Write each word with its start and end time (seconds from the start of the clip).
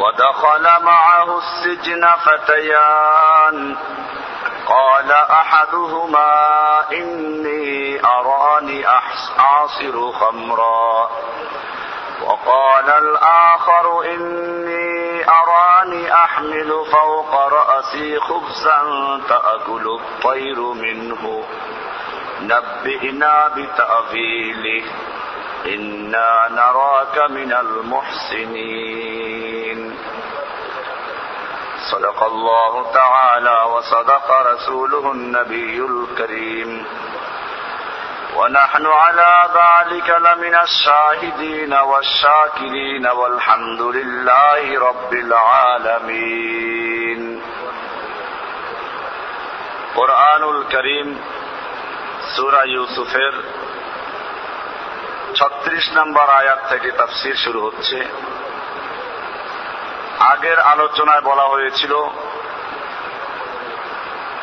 ودخل 0.00 0.84
معه 0.84 1.38
السجن 1.38 2.08
فتيان. 2.16 3.76
قال 4.66 5.12
أحدهما 5.12 6.32
إني 6.92 8.00
أراني 8.04 8.86
اعصر 9.38 10.12
خمرا. 10.12 11.10
وقال 12.26 12.90
الآخر 12.90 14.04
إني 14.04 15.24
أراني 15.28 16.12
أحمل 16.12 16.84
فوق 16.92 17.34
رأسي 17.34 18.20
خبزا 18.20 18.82
تأكل 19.28 20.00
الطير 20.00 20.60
منه. 20.60 21.44
نبئنا 22.40 23.48
بتأويله. 23.48 24.84
إنا 25.66 26.48
نراك 26.50 27.30
من 27.30 27.52
المحسنين. 27.52 29.39
صدق 31.91 32.23
الله 32.23 32.91
تعالى 32.93 33.57
وصدق 33.73 34.31
رسوله 34.31 35.11
النبي 35.11 35.77
الكريم 35.79 36.85
ونحن 38.35 38.85
على 38.85 39.33
ذلك 39.55 40.09
لمن 40.09 40.55
الشاهدين 40.55 41.73
والشاكرين 41.73 43.07
والحمد 43.07 43.81
لله 43.81 44.79
رب 44.79 45.13
العالمين 45.13 46.61
قرآن 49.95 50.43
الكريم 50.55 51.09
সুরা 52.35 52.63
ইউসুফের 52.65 53.33
ছত্রিশ 55.35 55.85
নম্বর 55.97 56.27
আয়াত 56.29 56.61
থেকে 56.69 56.89
তাফসির 56.91 57.35
শুরু 57.35 57.59
হচ্ছে 57.61 57.97
আগের 60.32 60.58
আলোচনায় 60.58 61.20
বলা 61.20 61.42
হয়েছিল, 61.42 61.92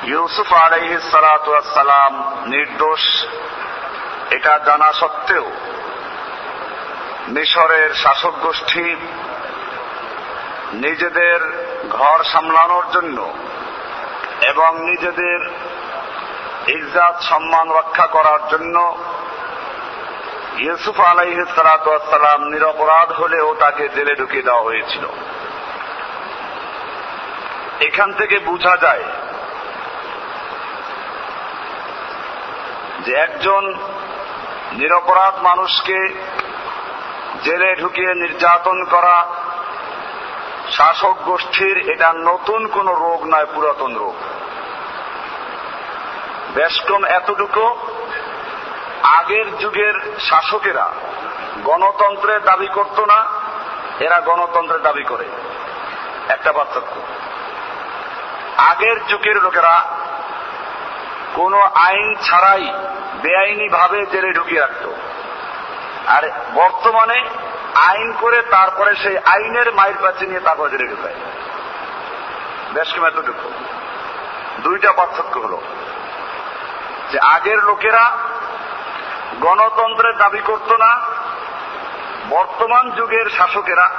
ইউসুফ 0.03 0.50
আলাইসালাম 0.53 2.14
নির্দোষ, 2.46 3.03
এটা 4.31 4.53
জানা 4.66 4.90
সত্ত্বেও 4.92 5.46
মিশরের 7.28 7.90
শাসক 7.94 8.36
গোষ্ঠী 8.40 8.88
নিজেদের 10.74 11.40
ঘর 11.90 12.19
সামলানোর 12.24 12.86
জন্য 12.92 13.18
এবং 14.42 14.72
নিজেদের 14.90 15.40
ইজ্জাত, 16.68 17.16
সম্মান 17.22 17.68
রক্ষা 17.72 18.08
করার 18.08 18.42
জন্য 18.52 18.75
ইউসুফ 20.58 20.98
আলাইসালাম 21.02 22.42
নিরপরাধ 22.44 23.09
হলেও 23.12 23.48
তাকে 23.59 23.84
জেলে 23.96 24.14
ঢুকিয়ে 24.16 24.48
দেওয়া 24.48 24.64
হয়েছিল। 24.64 25.06
এখান 27.80 28.14
থেকে 28.14 28.40
বোঝা 28.40 28.78
যায় 28.78 29.04
যে 33.06 33.14
একজন 33.14 33.74
নিরপরাধ 34.72 35.44
মানুষকে 35.44 36.10
জেলে 37.44 37.76
ঢুকিয়ে 37.76 38.14
নির্যাতন 38.14 38.84
করা 38.84 39.26
শাসক 40.72 41.16
গোষ্ঠীর 41.26 41.90
এটা 41.90 42.14
নতুন 42.14 42.68
কোন 42.68 42.88
রোগ 42.88 43.24
নয়, 43.24 43.46
পুরাতন 43.46 43.96
রোগ। 43.96 44.16
বেশকম 46.56 47.06
এতটুকু, 47.06 47.76
আগের 49.04 49.58
যুগের 49.58 50.20
শাসকেরা 50.20 50.92
গণতন্ত্রের 51.64 52.44
দাবি 52.44 52.68
করত 52.68 53.00
না, 53.00 53.26
এরা 54.00 54.20
গণতন্ত্রের 54.20 54.82
দাবি 54.82 55.04
করে। 55.04 55.26
একটা 56.30 56.54
পার্থক্য। 56.54 57.02
আগের 58.57 58.97
যুগের 59.07 59.41
লোকেরা 59.44 59.84
কোন 61.35 61.53
আইন 61.62 62.16
ছাড়াই 62.16 62.73
বেআইনি 63.22 63.69
ভাবে 63.69 64.06
জেলে 64.06 64.31
ঢুকিয়ে 64.34 64.62
রাখত। 64.62 64.85
আর 66.07 66.23
বর্তমানে 66.53 67.25
আইন 67.75 68.13
করে 68.19 68.41
তারপরে 68.41 68.95
সেই 68.95 69.18
আইনের 69.18 69.73
মায়ের 69.73 69.97
পাচ্ছে 70.01 70.25
নিয়ে 70.25 70.40
তারপরে 70.40 70.69
জেলে 70.69 70.88
ঢুকায়। 70.88 71.16
বেশ 72.73 72.94
কম 72.94 73.06
এতটুকু 73.06 73.50
দুইটা 74.63 74.91
পার্থক্য 74.91 75.39
হলো 75.39 75.62
যে 77.12 77.19
আগের 77.19 77.63
লোকেরা 77.63 78.12
গণতন্ত্রের 79.41 80.18
দাবি 80.18 80.41
করত 80.41 80.72
না, 80.72 81.01
বর্তমান 82.29 82.91
যুগের 82.91 83.29
শাসকেরা 83.29 83.89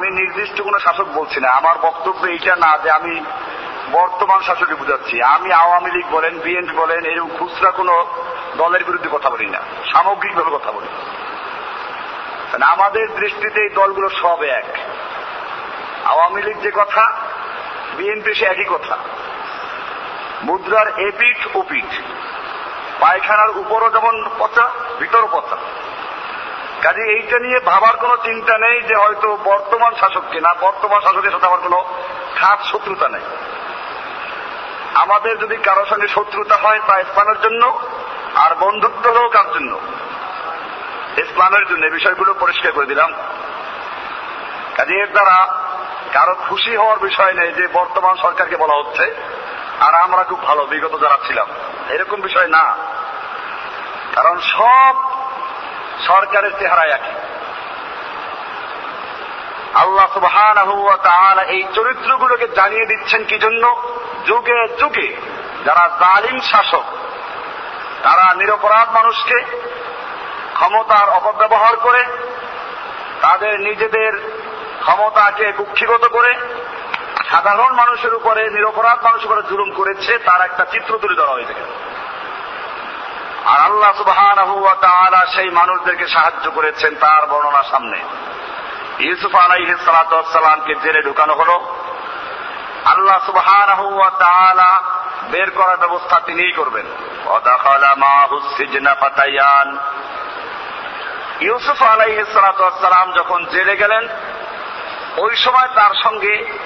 আমি 0.00 0.10
নির্দিষ্ট 0.10 0.62
কোন 0.62 0.78
শাসক 0.78 1.04
বলছি 1.04 1.40
না। 1.40 1.50
আমার 1.50 1.78
বক্তব্য 1.78 2.26
এইটা 2.26 2.56
না 2.56 2.78
যে 2.78 2.90
আমি 2.90 3.24
বর্তমান 3.92 4.40
শাসককে 4.40 4.74
বুঝাচ্ছি। 4.74 5.22
আমি 5.22 5.52
আওয়ামী 5.52 5.90
লীগ 5.90 6.06
বলেন, 6.10 6.38
বিএনপি 6.38 6.72
বলেন, 6.72 7.04
এরকম 7.04 7.28
খুচরা 7.38 7.70
কোন 7.70 8.04
দলের 8.56 8.84
বিরুদ্ধে 8.84 9.08
কথা 9.12 9.30
বলি 9.30 9.46
না। 9.46 9.58
সামগ্রিকভাবে 9.92 10.58
কথা 10.58 10.72
বলি। 10.72 10.86
আমাদের 12.62 13.14
দৃষ্টিতে 13.14 13.62
এই 13.62 13.68
দলগুলো 13.68 14.08
সব 14.08 14.42
এক। 14.42 14.64
আওয়ামী 16.04 16.42
লীগ 16.42 16.60
যে 16.60 16.70
কথা, 16.70 17.12
বিএনপি 17.96 18.34
সে 18.34 18.44
একই 18.44 18.64
কথা। 18.64 18.96
মুদ্রার 20.42 20.88
এপিঠ 20.98 21.56
ওপিঠ। 21.56 21.94
পায়খানার 23.00 23.50
উপরও 23.50 23.90
যেমন 23.90 24.28
পচা, 24.38 24.70
ভিতরও 24.98 25.28
পচা। 25.32 25.56
কাজে 26.82 27.02
এইটা 27.02 27.38
নিয়ে 27.38 27.60
ভাবার 27.60 27.96
কোনো 27.96 28.16
চিন্তা 28.16 28.58
নেই 28.58 28.82
যে 28.82 28.94
হয়তো 28.94 29.38
বর্তমান 29.44 29.94
শাসককে 30.00 30.40
না, 30.40 30.54
বর্তমান 30.54 31.00
শাসকের 31.00 31.30
সাথে 31.30 31.46
আমার 31.46 31.58
কোনো 31.58 31.84
খাত 32.36 32.58
শত্রুতা 32.62 33.08
নেই। 33.08 33.20
আমাদের 34.94 35.38
যদি 35.38 35.56
কারোর 35.56 35.86
সঙ্গে 35.86 36.08
শত্রুতা 36.08 36.56
হয় 36.56 36.80
তা 36.86 37.00
ইসলামের 37.00 37.40
জন্য, 37.40 37.80
আর 38.34 38.54
বন্ধুত্ব 38.54 39.10
হলেও 39.10 39.28
কার 39.28 39.52
জন্য? 39.52 39.80
ইসলামের 41.16 41.66
জন্য 41.66 41.86
বিষয়গুলো 41.86 42.34
পরিষ্কার 42.34 42.72
করে 42.72 42.86
দিলাম। 42.86 43.12
কাজে 44.76 44.94
এর 44.94 45.10
দ্বারা 45.10 45.62
কারও 46.12 46.34
খুশি 46.48 46.76
হওয়ার 46.76 46.98
বিষয় 46.98 47.32
নেই 47.32 47.52
যে 47.52 47.68
বর্তমান 47.72 48.16
সরকারকে 48.16 48.56
বলা 48.56 48.74
হচ্ছে, 48.74 49.14
আর 49.80 49.94
আমরা 49.94 50.22
খুব 50.22 50.42
ভালো, 50.42 50.66
বিগত 50.66 51.02
যারা 51.02 51.18
ছিলাম। 51.26 51.46
এরকম 51.88 52.20
বিষয় 52.20 52.46
না। 52.46 52.76
কারণ 54.14 54.40
সব 54.40 55.09
সরকারের 56.06 56.50
চেহারা 56.58 56.84
একই 56.84 57.14
আল্লাহ 59.74 60.06
সুবহান 60.14 61.38
এই 61.38 61.64
চরিত্রগুলোকে 61.74 62.48
জানিয়ে 62.48 62.86
দিচ্ছেন 62.86 63.24
কি 63.24 63.38
জন্য? 63.38 63.82
যুগে 64.26 64.68
যুগে 64.78 65.16
যারা 65.64 65.90
জালিম 66.00 66.40
শাসক, 66.40 66.84
তারা 68.02 68.34
নিরপরাধ 68.34 68.88
মানুষকে 68.90 69.38
ক্ষমতার 70.54 71.08
অপব্যবহার 71.08 71.76
করে, 71.76 72.04
তাদের 73.22 73.60
নিজেদের 73.60 74.12
ক্ষমতাকে 74.80 75.52
কুক্ষিগত 75.52 76.04
করে, 76.06 76.34
সাধারণ 77.30 77.72
মানুষের 77.72 78.14
উপরে, 78.14 78.50
নিরপরাধ 78.50 78.98
মানুষের 79.04 79.26
উপরে 79.26 79.42
জুলুম 79.42 79.70
করেছে, 79.74 80.18
তার 80.18 80.40
একটা 80.40 80.64
চিত্র 80.64 80.98
তুলে 80.98 81.14
ধরা 81.14 81.32
হয়েছে। 81.32 81.54
আর 83.44 83.60
আল্লাহ 83.60 83.92
সুবাহ 83.96 84.34
সেই 85.34 85.50
মানুষদেরকে 85.50 86.06
সাহায্য 86.06 86.50
করেছেন 86.50 86.94
তার 86.94 87.26
বর্ণনা 87.26 87.62
সামনে। 87.62 88.02
ইউসুফ 88.98 89.34
আলাইহ 89.34 89.74
সালাতামকে 89.84 90.74
জেলে 90.74 91.02
ঢুকানো 91.02 91.34
হলো। 91.34 91.76
আল্লাহ 92.84 93.18
সুবাহ 93.26 93.76
বের 95.30 95.50
করার 95.50 95.76
ব্যবস্থা 95.76 96.20
তিনিই 96.20 96.52
করবেন। 96.52 96.86
ইউসুফ 101.40 101.82
আলাইহ 101.82 102.24
সালাতাম 102.32 103.12
যখন 103.12 103.44
জেলে 103.44 103.76
গেলেন, 103.76 104.08
ওই 105.16 105.36
সময় 105.36 105.68
তার 105.74 105.94
সঙ্গে 106.04 106.58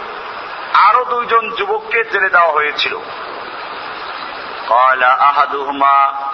আরও 0.74 1.04
দুইজন 1.04 1.50
যুবককে 1.50 2.04
জেলে 2.04 2.28
দেওয়া 2.28 2.52
হয়েছিল। 2.52 2.96
কয়লা 4.68 5.08
আহাদুহমা 5.08 6.24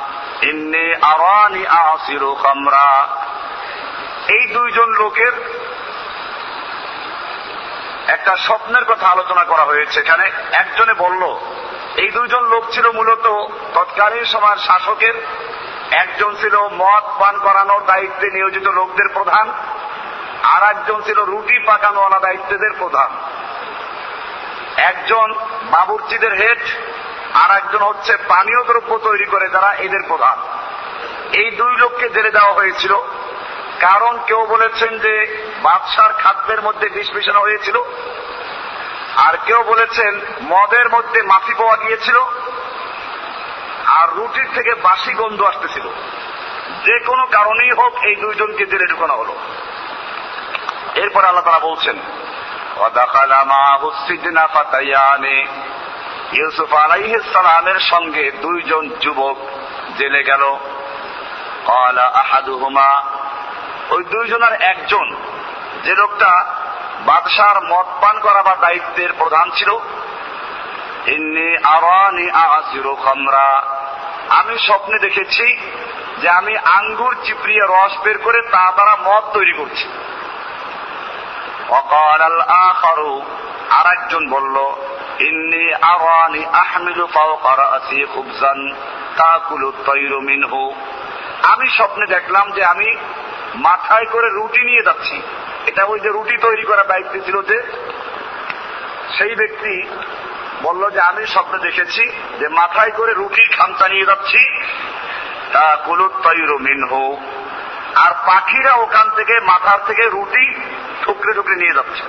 এই 4.28 4.46
দুইজন 4.46 4.88
লোকের 4.90 5.32
একটা 8.08 8.36
স্বপ্নের 8.36 8.84
কথা 8.84 9.06
আলোচনা 9.08 9.44
করা 9.44 9.64
হয়েছে। 9.64 10.00
এখানে 10.00 10.30
একজনে 10.52 10.94
বলল, 10.94 11.22
এই 11.96 12.10
দুইজন 12.10 12.44
লোক 12.44 12.64
ছিল 12.72 12.90
মূলত 12.90 13.26
তৎকালীন 13.74 14.24
সময়ের 14.24 14.58
শাসকের, 14.58 15.14
একজন 15.90 16.36
ছিল 16.36 16.58
মদ 16.58 17.04
পান 17.18 17.38
করানোর 17.38 17.84
দায়িত্বে 17.86 18.30
নিয়োজিত 18.30 18.68
লোকদের 18.68 19.08
প্রধান, 19.08 19.52
আর 20.42 20.62
একজন 20.70 21.02
ছিল 21.02 21.24
রুটি 21.24 21.66
পাকানোওয়ালা 21.66 22.18
দায়িত্বদের 22.18 22.72
প্রধান। 22.78 23.10
একজন 24.76 25.34
বাবুর্চিদের 25.70 26.34
হেড 26.34 26.89
আর 27.34 27.56
একজন 27.56 27.78
হচ্ছে 27.78 28.16
পানীয় 28.16 28.64
দ্রব্য 28.64 28.98
তৈরি 28.98 29.24
করে 29.24 29.48
যারা 29.48 29.72
এদের 29.72 30.00
প্রধান। 30.08 30.38
এই 31.32 31.50
দুই 31.50 31.76
লোককে 31.76 32.08
জেলে 32.08 32.30
দেওয়া 32.30 32.52
হয়েছিল। 32.52 32.94
কারণ 33.80 34.18
কেউ 34.26 34.46
বলেছেন 34.46 34.98
যে 34.98 35.44
বাদশার 35.62 36.12
খাদ্যের 36.12 36.62
মধ্যে 36.62 36.88
বিষ 36.88 37.10
মিশানো 37.10 37.40
হয়েছিল। 37.40 37.76
আর 39.16 39.34
কেউ 39.46 39.62
বলেছেন 39.62 40.20
মদের 40.42 40.88
মধ্যে 40.88 41.22
মাফি 41.22 41.54
পাওয়া 41.54 41.76
গিয়েছিল। 41.76 42.16
আর 43.86 44.08
রুটির 44.10 44.48
থেকে 44.54 44.74
বাসি 44.74 45.12
গন্ধ 45.12 45.42
আসতেছিল। 45.42 45.88
যে 46.84 46.98
কোনো 46.98 47.26
কারণেই 47.26 47.70
হোক 47.70 47.94
এই 47.94 48.16
দুইজনকে 48.16 48.66
জেলে 48.66 48.86
ঢুকানো 48.86 49.14
হলো। 49.14 49.36
এরপর 50.94 51.24
আল্লাহ 51.24 51.44
তারা 51.44 51.58
বলছেন 51.58 51.96
ইউসুফ 56.32 56.74
আলাইসালামের 56.74 57.78
সঙ্গে 57.80 58.30
দুইজন 58.30 58.90
যুবক 59.00 59.36
জেলে 59.98 60.22
গেল। 60.22 60.56
আহাদুহুমা, 62.14 63.02
ওই 63.90 64.04
দুইজনের 64.04 64.60
একজন 64.60 65.16
যে 65.84 65.94
লোকটা 65.94 66.44
বাদশার 67.00 67.64
মদ 67.64 67.86
পান 68.00 68.20
করাবার 68.20 68.60
দায়িত্বের 68.60 69.12
প্রধান 69.18 69.50
ছিল। 69.50 69.70
আমি 74.28 74.58
স্বপ্নে 74.58 74.98
দেখেছি 74.98 75.56
যে 76.20 76.28
আমি 76.28 76.56
আঙ্গুর 76.56 77.16
চিপড়িয়ে 77.24 77.64
রস 77.64 77.92
বের 78.02 78.18
করে 78.18 78.42
তা 78.42 78.72
দ্বারা 78.72 78.96
মদ 78.96 79.24
তৈরি 79.32 79.52
করছি। 79.52 79.88
অকাল 81.68 82.40
আল 82.40 83.20
আর 83.70 83.86
একজন 83.86 84.30
বলল 84.30 84.56
ইন্নি 85.20 85.74
আরানি 85.74 86.46
আহমিলু 86.46 87.06
ফাওকা 87.06 87.56
রাসি 87.56 88.06
খুবজান 88.14 88.74
তাকুলু 89.16 89.72
তৈরু 89.86 90.20
মিনহু। 90.20 90.74
আমি 91.42 91.70
স্বপ্নে 91.70 92.06
দেখলাম 92.06 92.52
যে 92.52 92.64
আমি 92.64 92.96
মাথায় 93.54 94.04
করে 94.04 94.28
রুটি 94.30 94.64
নিয়ে 94.64 94.82
যাচ্ছি। 94.82 95.22
এটা 95.66 95.84
ওই 95.84 96.00
যে 96.00 96.08
রুটি 96.08 96.36
তৈরি 96.36 96.64
করার 96.64 96.86
দায়িত্ব 96.86 97.12
ছিল 97.24 97.42
যে, 97.42 97.62
সেই 99.18 99.34
ব্যক্তি 99.34 99.88
বলল 100.62 100.90
যে, 100.90 101.00
আমি 101.00 101.26
স্বপ্নে 101.26 101.58
দেখেছি 101.58 102.10
যে 102.40 102.48
মাথায় 102.48 102.90
করে 102.90 103.12
রুটির 103.12 103.56
খামচা 103.56 103.88
নিয়ে 103.88 104.06
যাচ্ছি। 104.06 104.60
তা 105.52 105.76
কুলুত 105.84 106.12
তৈর 106.22 106.58
মিনহু। 106.58 107.16
আর 107.94 108.12
পাখিরা 108.26 108.72
ওখান 108.74 109.10
থেকে 109.10 109.40
মাথার 109.40 109.78
থেকে 109.86 110.02
রুটি 110.02 110.54
ঠুকরে 111.02 111.34
ঠুকরে 111.34 111.56
নিয়ে 111.56 111.74
যাচ্ছে। 111.74 112.02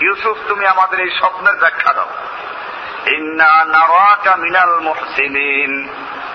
ইউসুফ, 0.00 0.36
তুমি 0.48 0.66
আমাদের 0.66 1.00
এই 1.00 1.10
স্বপ্নের 1.10 1.56
ব্যাখ্যা 1.56 1.92
দাও। 1.92 2.08
মিনাল 4.36 4.80
মুহসিনিন। 4.80 5.88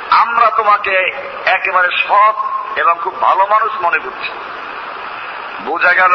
আমরা 0.09 0.49
তোমাকে 0.49 1.11
একেবারে 1.45 1.87
সৎ 2.07 2.35
এবং 2.75 2.95
খুব 3.03 3.21
ভালো 3.21 3.45
মানুষ 3.45 3.71
মনে 3.81 3.97
করছি। 3.97 4.31
বোঝা 5.61 5.93
গেল, 5.93 6.11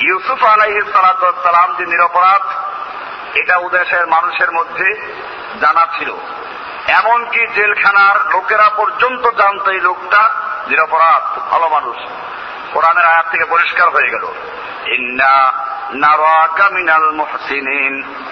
ইউসুফ 0.00 0.44
আলাইহ 0.44 0.78
সালাম 0.92 1.74
যে 1.76 1.86
নিরপরাধ, 1.86 2.42
এটা 3.36 3.56
উদেশের 3.56 4.06
মানুষের 4.06 4.52
মধ্যে 4.52 4.94
জানা 5.60 5.86
ছিল। 5.98 6.12
এমনকি 6.88 7.46
জেলখানার 7.46 8.30
লোকেরা 8.32 8.68
পর্যন্ত 8.68 9.30
জানত 9.30 9.68
এই 9.68 9.80
লোকটা 9.80 10.30
নিরপরাধ 10.68 11.38
ভালো 11.50 11.68
মানুষ। 11.68 11.96
কোরআনের 12.76 13.04
আয়াত 13.04 13.26
থেকে 13.30 13.44
পরিষ্কার 13.44 13.88
হয়ে 13.88 14.10
গেল। 14.10 14.26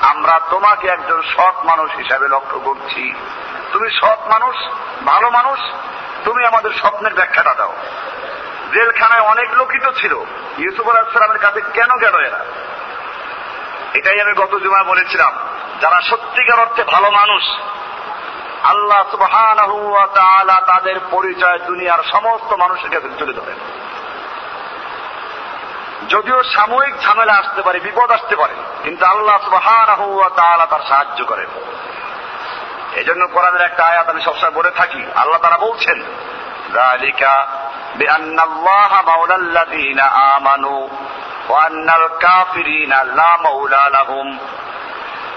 আমরা 0.03 0.41
তোমাকে 0.51 0.89
একজন 0.89 1.23
সৎ 1.23 1.65
মানুষ 1.65 1.97
হিসাবে 1.97 2.29
লক্ষ্য 2.29 2.61
করছি। 2.61 3.15
তুমি 3.73 3.91
সৎ 3.91 4.19
মানুষ, 4.29 4.57
ভালো 5.05 5.31
মানুষ, 5.31 5.61
তুমি 6.25 6.47
আমাদের 6.47 6.71
স্বপ্নের 6.71 7.15
ব্যাখ্যাটা 7.15 7.55
দাও। 7.55 7.75
জেলখানায় 8.75 9.21
অনেক 9.21 9.53
লোকই 9.55 9.79
তো 9.79 9.93
ছিল। 9.93 10.13
ইউসুফ 10.59 10.89
আলাহিসামের 10.89 11.39
কাছে 11.39 11.61
কেন 11.61 11.97
গেল 11.97 12.15
এরা? 12.15 12.45
এটাই 13.95 14.21
আমি 14.21 14.33
গত 14.33 14.59
জুমায় 14.59 14.85
বলেছিলাম। 14.85 15.33
যারা 15.81 16.01
সত্যিকার 16.01 16.61
অর্থে 16.61 16.85
ভালো 16.85 17.11
মানুষ, 17.11 17.43
আল্লাহ 18.63 19.03
তাদের 20.67 21.01
পরিচয় 21.11 21.59
দুনিয়ার 21.59 22.03
সমস্ত 22.03 22.53
মানুষের 22.53 22.91
কাছে 22.91 23.09
তুলে 23.19 23.33
ধরেন। 23.33 23.57
যদিও 26.09 26.43
সাময়িক 26.43 26.95
ঝামেলা 27.01 27.35
আসতে 27.35 27.63
পারে, 27.63 27.79
বিপদ 27.81 28.11
আসতে 28.11 28.37
পারে, 28.37 28.55
কিন্তু 28.83 29.07
আল্লাহ 29.07 29.39
তাআলা 30.37 30.67
তার 30.67 30.83
সাহায্য 30.89 31.25
করেন। 31.25 31.47
এই 32.95 33.05
জন্য 33.05 33.23
কোরআনের 33.27 33.61
একটা 33.61 33.83
আয়াত 33.85 34.09
আমি 34.09 34.21
সবসময় 34.21 34.51
বলে 34.51 34.71
থাকি, 34.71 35.03
আল্লাহ 35.17 35.39
তারা 35.43 35.59
বলছেন 35.59 35.99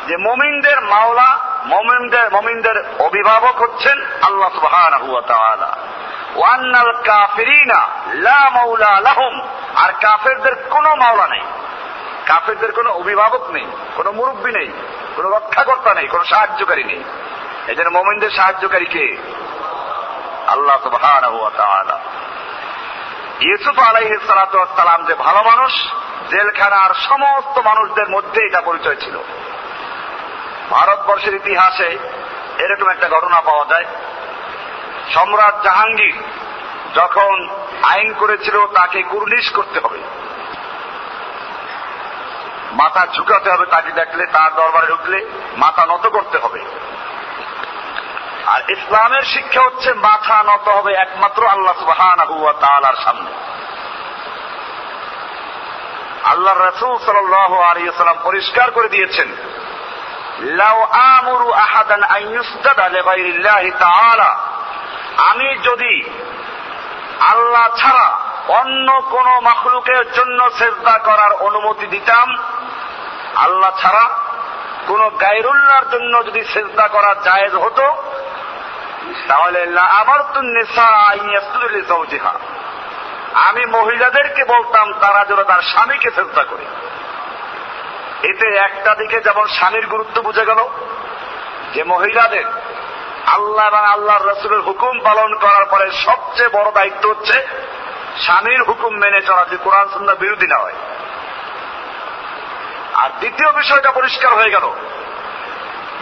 যে 0.07 0.17
মমিনদের 0.17 0.81
মাওলা, 0.81 1.29
মমিনদের 1.65 2.25
মমিনদের 2.31 2.77
অভিভাবক 3.00 3.62
হচ্ছেন 3.62 3.97
আল্লাহ 4.21 4.50
সুবাহ 4.55 4.75
ওয়ান্নাল 6.36 6.93
কাফিরিনা 7.03 7.79
লা 8.13 8.50
মাওলা 8.50 8.91
লাহুম। 9.01 9.33
আর 9.77 9.93
কাফেরদের 9.93 10.55
কোনো 10.69 10.96
মাওলা 10.96 11.27
নেই। 11.27 11.43
কাফেরদের 12.25 12.72
কোনো 12.72 12.89
অভিভাবক 12.91 13.50
নেই, 13.50 13.65
কোনো 13.96 14.12
মুরব্বী 14.12 14.51
নেই, 14.51 14.72
কোনো 15.15 15.29
রক্ষাকর্তা 15.29 15.93
নেই, 15.93 16.07
কোনো 16.07 16.24
সাহায্যকারী 16.24 16.84
নেই। 16.84 17.03
এই 17.67 17.75
জন্য 17.75 17.89
মোমিনদের 17.89 18.29
সাহায্যকারী 18.29 18.86
কে? 18.86 19.17
আল্লাহ 20.48 20.88
ওয়া 21.36 21.50
তাআলা। 21.50 22.00
ইউসুফ 23.41 23.79
আলাইহিস 23.79 24.27
সালাম 24.27 25.05
যে 25.05 25.13
ভালো 25.13 25.43
মানুষ, 25.43 25.74
জেলখানার 26.29 26.93
সমস্ত 26.93 27.57
মানুষদের 27.57 28.10
মধ্যে 28.10 28.41
এটা 28.46 28.62
পরিচয় 28.62 28.96
ছিল। 28.96 29.17
ভারতবর্ষের 30.69 31.34
ইতিহাসে 31.34 31.98
এরকম 32.57 32.89
একটা 32.89 33.10
ঘটনা 33.10 33.41
পাওয়া 33.41 33.65
যায়। 33.65 33.86
সম্রাট 35.13 35.63
জাহাঙ্গীর 35.63 36.24
যখন 36.98 37.50
আইন 37.84 38.13
করেছিল, 38.13 38.68
তাকে 38.68 39.01
কুর্নিশ 39.01 39.51
করতে 39.51 39.80
হবে। 39.80 40.00
মাথা 42.72 43.08
ঝুঁকাতে 43.16 43.51
হবে 43.51 43.66
তাকে 43.66 43.92
দেখলে, 43.92 44.25
তার 44.25 44.56
দরবারে 44.56 44.88
ঢুকলে 44.88 45.25
মাথা 45.58 45.86
নত 45.86 46.08
করতে 46.08 46.38
হবে। 46.38 46.60
আর 48.46 48.62
ইসলামের 48.70 49.22
শিক্ষা 49.22 49.62
হচ্ছে 49.62 49.94
মাথা 49.94 50.44
নত 50.44 50.68
হবে 50.68 50.94
একমাত্র 50.94 51.48
আল্লাহ 51.48 51.74
সুবাহান 51.80 52.20
সামনে। 53.04 53.32
আল্লাহ 56.24 56.58
রসুল 56.58 56.98
সাল্লাম 57.06 58.18
পরিষ্কার 58.24 58.72
করে 58.72 58.89
দিয়েছেন 58.89 59.27
আমি 65.18 65.58
যদি 65.58 65.94
আল্লাহ 67.19 67.67
ছাড়া 67.77 68.19
অন্য 68.47 69.01
কোন 69.01 69.39
মাখলুকের 69.39 70.12
জন্য 70.12 70.50
সেজদা 70.51 70.97
করার 70.97 71.33
অনুমতি 71.33 71.88
দিতাম। 71.88 72.36
আল্লাহ 73.36 73.71
ছাড়া 73.81 74.09
কোন 74.88 75.09
গায়রুল্লাহর 75.09 75.89
জন্য 75.91 76.25
যদি 76.25 76.43
সেজদা 76.43 76.88
করা 76.88 77.15
জায়েজ 77.24 77.55
হতো, 77.55 77.86
তাহলে 79.27 79.79
আমার 79.79 80.19
তুন্নেসা 80.33 80.88
আমি 83.33 83.65
মহিলাদেরকে 83.65 84.43
বলতাম, 84.45 84.93
তারা 84.93 85.25
যেন 85.25 85.43
তার 85.43 85.62
স্বামীকে 85.62 86.12
চেষ্টা 86.12 86.43
করে। 86.43 86.65
এতে 88.27 88.57
একটা 88.57 88.95
দিকে 88.95 89.21
যেমন 89.21 89.47
স্বামীর 89.47 89.88
গুরুত্ব 89.88 90.21
বুঝে 90.21 90.45
গেল, 90.45 90.67
যে 91.74 91.83
মহিলাদের 91.83 92.45
আল্লাহ 93.27 93.67
এবং 93.67 93.86
আল্লাহর 93.86 94.27
রসুলের 94.27 94.62
হুকুম 94.62 95.00
পালন 95.00 95.36
করার 95.36 95.65
পরে 95.65 95.91
সবচেয়ে 95.91 96.50
বড় 96.50 96.72
দায়িত্ব 96.72 97.10
হচ্ছে 97.10 97.48
স্বামীর 98.22 98.63
হুকুম 98.63 98.93
মেনে 98.93 99.22
চলা, 99.22 99.46
যে 99.46 99.57
কোরআন 99.57 99.88
সন্ধ্যা 99.93 100.15
বিরোধী 100.15 100.48
না 100.48 100.57
হয়। 100.62 100.77
আর 102.93 103.10
দ্বিতীয় 103.19 103.51
বিষয়টা 103.51 103.91
পরিষ্কার 103.91 104.34
হয়ে 104.34 104.51
গেল, 104.51 104.72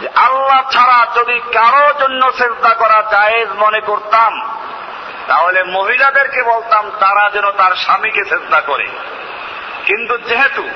যে 0.00 0.08
আল্লাহ 0.08 0.70
ছাড়া 0.70 1.06
যদি 1.14 1.40
কারও 1.40 1.98
জন্য 1.98 2.32
চেষ্টা 2.32 2.74
করা 2.74 3.02
জায়েজ 3.10 3.48
মনে 3.56 3.80
করতাম, 3.80 4.56
তাহলে 5.26 5.64
মহিলাদেরকে 5.64 6.42
বলতাম 6.42 6.90
তারা 7.00 7.30
যেন 7.30 7.50
তার 7.50 7.74
স্বামীকে 7.76 8.24
চেষ্টা 8.24 8.60
করে। 8.60 8.86
কিন্তু 9.86 10.18
যেহেতু 10.18 10.68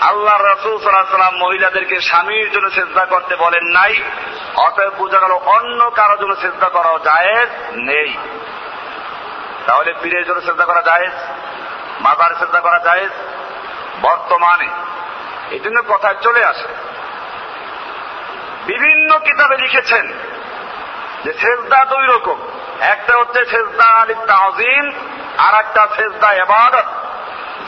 আল্লাহ 0.00 0.36
রসুল 0.36 0.74
সাল্লাম 0.78 1.34
মহিলাদেরকে 1.36 2.00
স্বামীর 2.00 2.50
জন্য 2.50 2.70
চেষ্টা 2.70 3.04
করতে 3.06 3.36
বলেন 3.36 3.64
নাই, 3.64 3.94
অতএব 4.56 4.94
বোঝা 4.98 5.18
গেল 5.20 5.32
অন্য 5.32 5.90
কারও 5.90 6.16
জন্য 6.16 6.34
চেষ্টা 6.34 6.68
করা 6.68 6.98
জায়েজ 7.04 7.48
নেই। 7.72 8.16
তাহলে 9.66 9.94
পীরের 10.02 10.26
জন্য 10.26 10.40
চেষ্টা 10.40 10.64
করা 10.64 10.82
জায়েজ, 10.82 11.12
মাতার 12.00 12.32
চেষ্টা 12.38 12.60
করা 12.60 12.78
জায়েজ? 12.78 13.10
বর্তমানে 14.02 14.68
এই 15.50 15.60
জন্য 15.60 15.82
কথায় 15.88 16.16
চলে 16.22 16.44
আসে, 16.44 16.68
বিভিন্ন 18.66 19.18
কিতাবে 19.18 19.56
লিখেছেন 19.56 20.06
যে 21.24 21.32
সেজদা 21.32 21.84
দুই 21.84 22.06
রকম, 22.06 22.38
একটা 22.80 23.16
হচ্ছে 23.16 23.44
সেজদা 23.44 23.84
আলী 23.84 24.14
তাহজিম 24.26 24.92
আর 25.38 25.54
একটা 25.54 25.88
সেজদা 25.96 26.32
এবাদত 26.32 26.86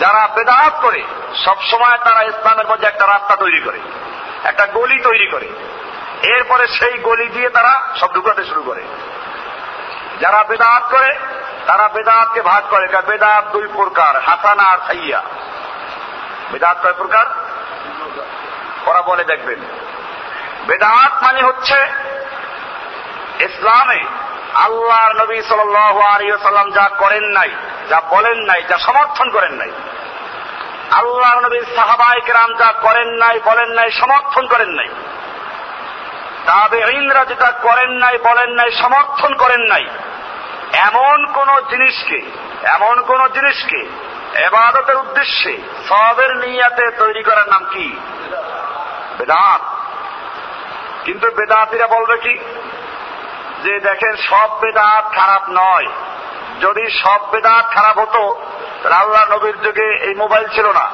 যারা 0.01 0.29
বেদাত 0.35 0.81
করে, 0.83 1.03
সবসময় 1.45 1.99
তারা 2.05 2.23
ইসলামের 2.23 2.67
মধ্যে 2.67 2.87
একটা 2.87 3.07
রাস্তা 3.07 3.37
তৈরি 3.37 3.61
করে, 3.61 3.79
একটা 4.45 4.67
গলি 4.67 4.99
তৈরি 4.99 5.27
করে। 5.27 5.49
এরপরে 6.23 6.69
সেই 6.69 6.99
গলি 6.99 7.29
দিয়ে 7.29 7.49
তারা 7.49 7.83
সব 7.97 8.15
ঢুকাতে 8.15 8.45
শুরু 8.45 8.63
করে। 8.63 8.83
যারা 10.21 10.45
বেদাত 10.45 10.83
করে, 10.91 11.19
তারা 11.67 11.89
বেদাতকে 11.89 12.43
ভাগ 12.43 12.65
করে। 12.71 13.03
বেদাত 13.07 13.45
দুই 13.53 13.69
প্রকার, 13.73 14.21
হাসানা 14.21 14.63
আর 14.63 14.79
সাইয়া। 14.87 15.23
বেদাত 16.53 16.83
কয় 16.83 16.93
প্রকার? 16.93 17.27
ওরা 18.87 19.03
বলে 19.03 19.25
দেখবেন। 19.25 19.59
বেদাত 20.67 21.23
মানে 21.23 21.43
হচ্ছে 21.43 21.87
ইসলামে 23.41 24.05
আল্লাহর 24.59 25.13
নবী 25.13 25.43
সাল্লাম 25.43 26.71
যা 26.71 26.89
করেন 26.99 27.25
নাই, 27.25 27.51
যা 27.89 28.01
বলেন 28.11 28.39
নাই, 28.39 28.63
যা 28.63 28.79
সমর্থন 28.79 29.31
করেন 29.31 29.53
নাই 29.53 29.71
আল্লাহ 30.91 31.41
নবীর 31.41 31.67
সাহাবাই 31.77 32.21
কেরাম 32.21 32.55
যা 32.55 32.73
করেন 32.73 33.09
নাই, 33.09 33.41
বলেন 33.45 33.71
নাই, 33.71 33.91
সমর্থন 33.91 34.47
করেন 34.47 34.69
নাই 34.69 34.89
তবে 36.47 36.79
ইন্দ্রা 36.93 37.25
যেটা 37.25 37.51
করেন 37.51 37.91
নাই, 37.91 38.19
বলেন 38.19 38.51
নাই, 38.51 38.71
সমর্থন 38.71 39.35
করেন 39.35 39.61
নাই, 39.61 39.85
এমন 40.73 41.27
কোন 41.27 41.61
জিনিসকে, 41.61 42.19
এমন 42.63 43.03
কোন 43.03 43.29
জিনিসকে, 43.29 43.81
এবাদতের 44.39 44.97
উদ্দেশ্যে 44.97 45.53
সবের 45.89 46.37
নিয়াতে 46.37 46.91
তৈরি 46.99 47.23
করার 47.23 47.49
নাম 47.49 47.65
কি? 47.65 47.87
বেদাত। 49.19 49.61
কিন্তু 51.05 51.31
বেদাতিরা 51.31 51.87
বলবে 51.87 52.17
কি? 52.17 52.39
যে 53.63 53.81
দেখেন 53.81 54.17
সব 54.17 54.61
বেদাত 54.61 55.15
খারাপ 55.15 55.43
নয়। 55.49 55.87
যদি 56.61 56.91
সব 56.91 57.31
বেদাত 57.31 57.75
খারাপ 57.75 57.99
হতো 57.99 58.43
আল্লাহ 58.93 59.35
নবীর 59.35 59.61
যুগে 59.61 60.05
এই 60.05 60.15
মোবাইল 60.15 60.49
ছিল 60.49 60.73
না। 60.73 60.91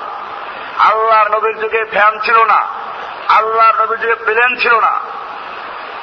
আল্লাহর 0.79 1.29
নবীর 1.29 1.59
যুগে 1.59 1.85
ফ্যান 1.85 2.19
ছিল 2.19 2.45
না। 2.45 2.67
আল্লাহর 3.29 3.83
নবীর 3.83 3.99
যুগে 3.99 4.15
প্লেন 4.15 4.57
ছিল 4.57 4.81
না। 4.81 5.01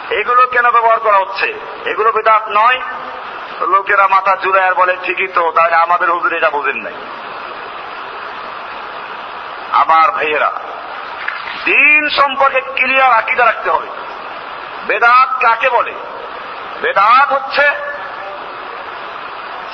এগুলো 0.09 0.47
কেন 0.47 0.71
ব্যবহার 0.71 0.99
করা 0.99 1.17
হচ্ছে? 1.17 1.53
এগুলো 1.85 2.11
বেদাত 2.11 2.41
নয়। 2.49 2.81
লোকেরা 3.67 4.07
মাথা 4.07 4.35
জুড়ে 4.35 4.63
আর 4.63 4.73
বলে, 4.73 4.97
ঠিকই 5.03 5.27
তো, 5.27 5.51
তাহলে 5.51 5.75
আমাদের 5.75 6.11
হুজুর 6.11 6.33
এটা 6.33 6.49
বোঝেন 6.49 6.75
নাই। 6.75 6.93
আমার 9.71 10.11
ভাইয়েরা, 10.11 10.51
দিন 11.65 12.09
সম্পর্কে 12.09 12.61
ক্লিয়ার 12.61 13.11
আকিদা 13.11 13.45
রাখতে 13.45 13.69
হবে। 13.69 13.87
বেদাত 14.87 15.29
কাকে 15.45 15.69
বলে? 15.69 15.93
বেদাত 16.81 17.33
হচ্ছে 17.33 17.65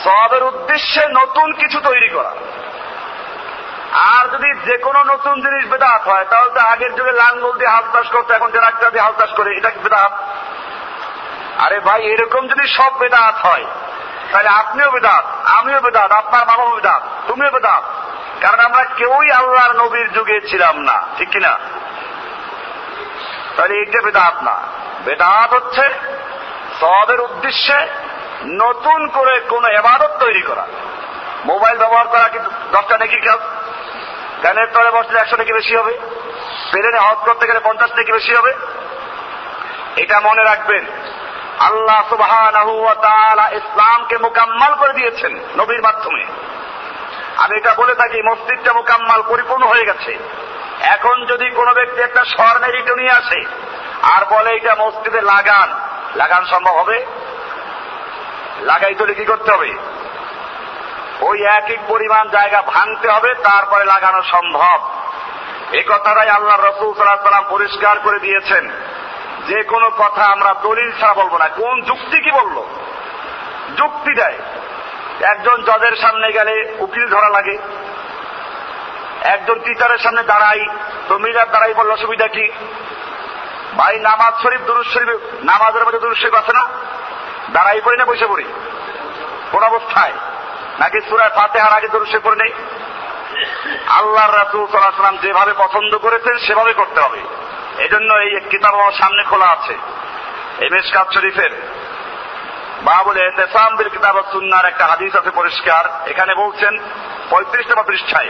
সবের 0.04 0.44
উদ্দেশ্যে 0.44 1.08
নতুন 1.08 1.54
কিছু 1.54 1.80
তৈরি 1.80 2.10
করা। 2.10 2.32
আর 3.94 4.28
যদি 4.28 4.54
যে 4.60 4.78
কোনো 4.78 5.04
নতুন 5.04 5.42
জিনিস 5.42 5.72
বেদাত 5.72 6.08
হয়, 6.08 6.26
তাহলে 6.26 6.50
তো 6.50 6.60
আগের 6.60 6.96
যুগে 6.96 7.12
লাঙ্গল 7.12 7.58
দিয়ে 7.58 7.70
হাল 7.70 7.84
চাষ 7.94 8.08
করতো, 8.12 8.34
এখন 8.34 8.52
ট্রাক্টর 8.52 8.90
দিয়ে 8.90 9.04
হাল 9.04 9.14
চাষ 9.20 9.30
করে, 9.30 9.58
এটা 9.58 9.70
কি 9.70 9.80
বেদাত? 9.80 10.12
আরে 11.58 11.80
ভাই, 11.80 12.04
এরকম 12.04 12.48
যদি 12.48 12.68
সব 12.68 12.98
বেদাত 12.98 13.36
হয়, 13.36 13.66
তাহলে 14.32 14.50
আপনিও 14.50 14.92
বেদাত, 14.92 15.26
আমিও 15.46 15.82
বেদাত, 15.82 16.12
আপনার 16.12 16.46
বাবাও 16.46 16.76
বেদাত, 16.76 17.02
তুমিও 17.28 17.52
বেদাত। 17.52 17.84
কারণ 18.42 18.60
আমরা 18.60 18.84
কেউই 18.84 19.32
আল্লাহর 19.32 19.74
নবীর 19.74 20.12
যুগে 20.12 20.42
ছিলাম 20.42 20.78
না, 20.80 21.02
ঠিক 21.18 21.30
কিনা? 21.30 21.58
তাহলে 23.58 23.74
এই 23.76 23.86
যে 23.86 24.00
বেদাত 24.02 24.44
না। 24.44 24.56
বেদাত 25.06 25.54
হচ্ছে 25.54 25.90
সবের 26.82 27.22
উদ্দেশ্যে 27.22 27.88
নতুন 28.46 29.08
করে 29.08 29.40
কোন 29.40 29.66
এবাদত 29.66 30.12
তৈরি 30.20 30.42
করা। 30.42 30.68
মোবাইল 31.46 31.78
ব্যবহার 31.78 32.08
করা 32.08 32.30
কিন্তু 32.30 32.50
দশটা 32.50 32.98
নাকি 32.98 33.20
কাজ 33.20 33.40
গানের 34.44 34.68
তলে 34.74 34.92
বসলে 34.92 35.20
একশো 35.20 35.38
থেকে 35.38 35.54
বেশি 35.54 35.76
হবে। 35.76 35.98
প্লেনে 36.72 37.00
হজ 37.00 37.18
করতে 37.26 37.48
গেলে 37.48 37.60
পঞ্চাশ 37.60 37.92
থেকে 37.96 38.12
বেশি 38.12 38.36
হবে। 38.36 38.54
এটা 39.96 40.20
মনে 40.20 40.44
রাখবেন, 40.44 40.86
আল্লাহ 41.60 42.10
সুবাহ 42.10 42.50
ইসলামকে 43.54 44.18
মোকাম্মাল 44.18 44.76
করে 44.76 44.94
দিয়েছেন 44.94 45.40
নবীর 45.58 45.82
মাধ্যমে। 45.82 46.26
আমি 47.38 47.58
এটা 47.58 47.74
বলে 47.74 47.96
থাকি, 47.96 48.30
মসজিদটা 48.30 48.74
মোকাম্মাল, 48.74 49.24
পরিপূর্ণ 49.28 49.68
হয়ে 49.68 49.86
গেছে। 49.86 50.18
এখন 50.82 51.26
যদি 51.26 51.50
কোনো 51.50 51.74
ব্যক্তি 51.74 52.02
একটা 52.02 52.24
স্বর্ণের 52.24 52.76
ইটো 52.76 52.94
আসে 53.18 53.46
আর 54.02 54.26
বলে 54.26 54.56
এটা 54.56 54.76
মসজিদে 54.80 55.22
লাগান 55.22 55.87
লাগান 56.18 56.46
সম্ভব 56.46 56.72
হবে? 56.72 57.06
লাগাই 58.62 58.96
তোলে 58.96 59.14
কি 59.14 59.26
করতে 59.26 59.52
হবে? 59.52 59.74
ওই 61.22 61.44
একই 61.44 61.78
পরিমাণ 61.88 62.30
জায়গা 62.30 62.62
ভাঙতে 62.62 63.10
হবে, 63.10 63.34
তারপরে 63.34 63.86
লাগানো 63.86 64.22
সম্ভব। 64.24 64.90
এ 65.72 65.84
কথাটাই 65.88 66.30
আল্লাহ 66.30 66.60
রসুল 66.60 66.94
সাল্লাহ 66.94 67.16
সাল্লাম 67.16 67.44
পরিষ্কার 67.50 68.00
করে 68.00 68.20
দিয়েছেন। 68.20 68.70
যে 69.48 69.64
কোনো 69.64 69.90
কথা 69.90 70.26
আমরা 70.26 70.54
দলিল 70.54 70.92
ছাড়া 70.92 71.14
বলব 71.14 71.38
না। 71.38 71.48
কোন 71.48 71.82
যুক্তি 71.82 72.22
কি 72.22 72.32
বলল? 72.32 72.64
যুক্তি 73.78 74.16
দেয়। 74.16 74.34
একজন 75.22 75.64
জজের 75.64 75.96
সামনে 75.96 76.32
গেলে 76.32 76.76
উকিল 76.80 77.10
ধরা 77.10 77.30
লাগে। 77.30 77.58
একজন 79.22 79.60
টিচারের 79.60 79.98
সামনে 79.98 80.24
দাঁড়াই, 80.24 80.66
তো 81.10 81.18
মিরার 81.18 81.52
দাঁড়াই 81.52 81.74
বলল 81.74 81.92
অসুবিধা 81.92 82.28
কি? 82.28 82.48
ভাই, 83.76 84.00
নামাজ 84.00 84.34
শরীফ 84.44 84.62
দুরুজ 84.62 84.86
শরীফ, 84.88 85.44
নামাজের 85.44 85.86
মধ্যে 85.86 86.00
দুরুজ 86.00 86.18
শরীফ 86.18 86.34
আছে 86.34 86.54
না? 86.54 86.68
দাঁড়াই 87.52 87.82
পড়ি 87.82 87.98
না, 87.98 88.06
বসে 88.06 88.28
পড়ি। 88.28 88.44
কোন 89.52 89.64
অবস্থায়? 89.64 90.14
নাকি 90.80 91.02
সুরায় 91.10 91.30
ফাতেহার 91.30 91.74
আগে 91.74 91.88
দুরুজ 91.88 92.10
শরীফ 92.10 92.28
নেই? 92.28 92.54
আল্লাহর 93.88 94.38
রাসুল 94.38 94.68
সাল্লাম 94.72 95.18
যেভাবে 95.18 95.54
পছন্দ 95.58 95.98
করেছেন, 95.98 96.38
সেভাবে 96.38 96.74
করতে 96.74 97.02
হবে। 97.02 97.22
এই 97.78 97.90
জন্য 97.90 98.14
এই 98.14 98.40
কিতাব 98.50 98.80
আমার 98.80 98.92
সামনে 98.92 99.24
খোলা 99.24 99.46
আছে। 99.46 99.78
এই 100.60 100.70
মেশকাত 100.70 101.14
শরীফের 101.14 101.50
বাবুল 102.82 103.18
এহতেসাম 103.18 103.76
বিল 103.76 103.90
কিতাব 103.90 104.24
সুন্নার 104.32 104.66
একটা 104.66 104.86
হাদিস 104.86 105.16
আছে 105.16 105.32
পরিষ্কার। 105.32 106.10
এখানে 106.10 106.36
বলছেন, 106.36 106.78
পঁয়ত্রিশ 107.30 107.68
নম্বর 107.68 107.84
পৃষ্ঠায় 107.84 108.30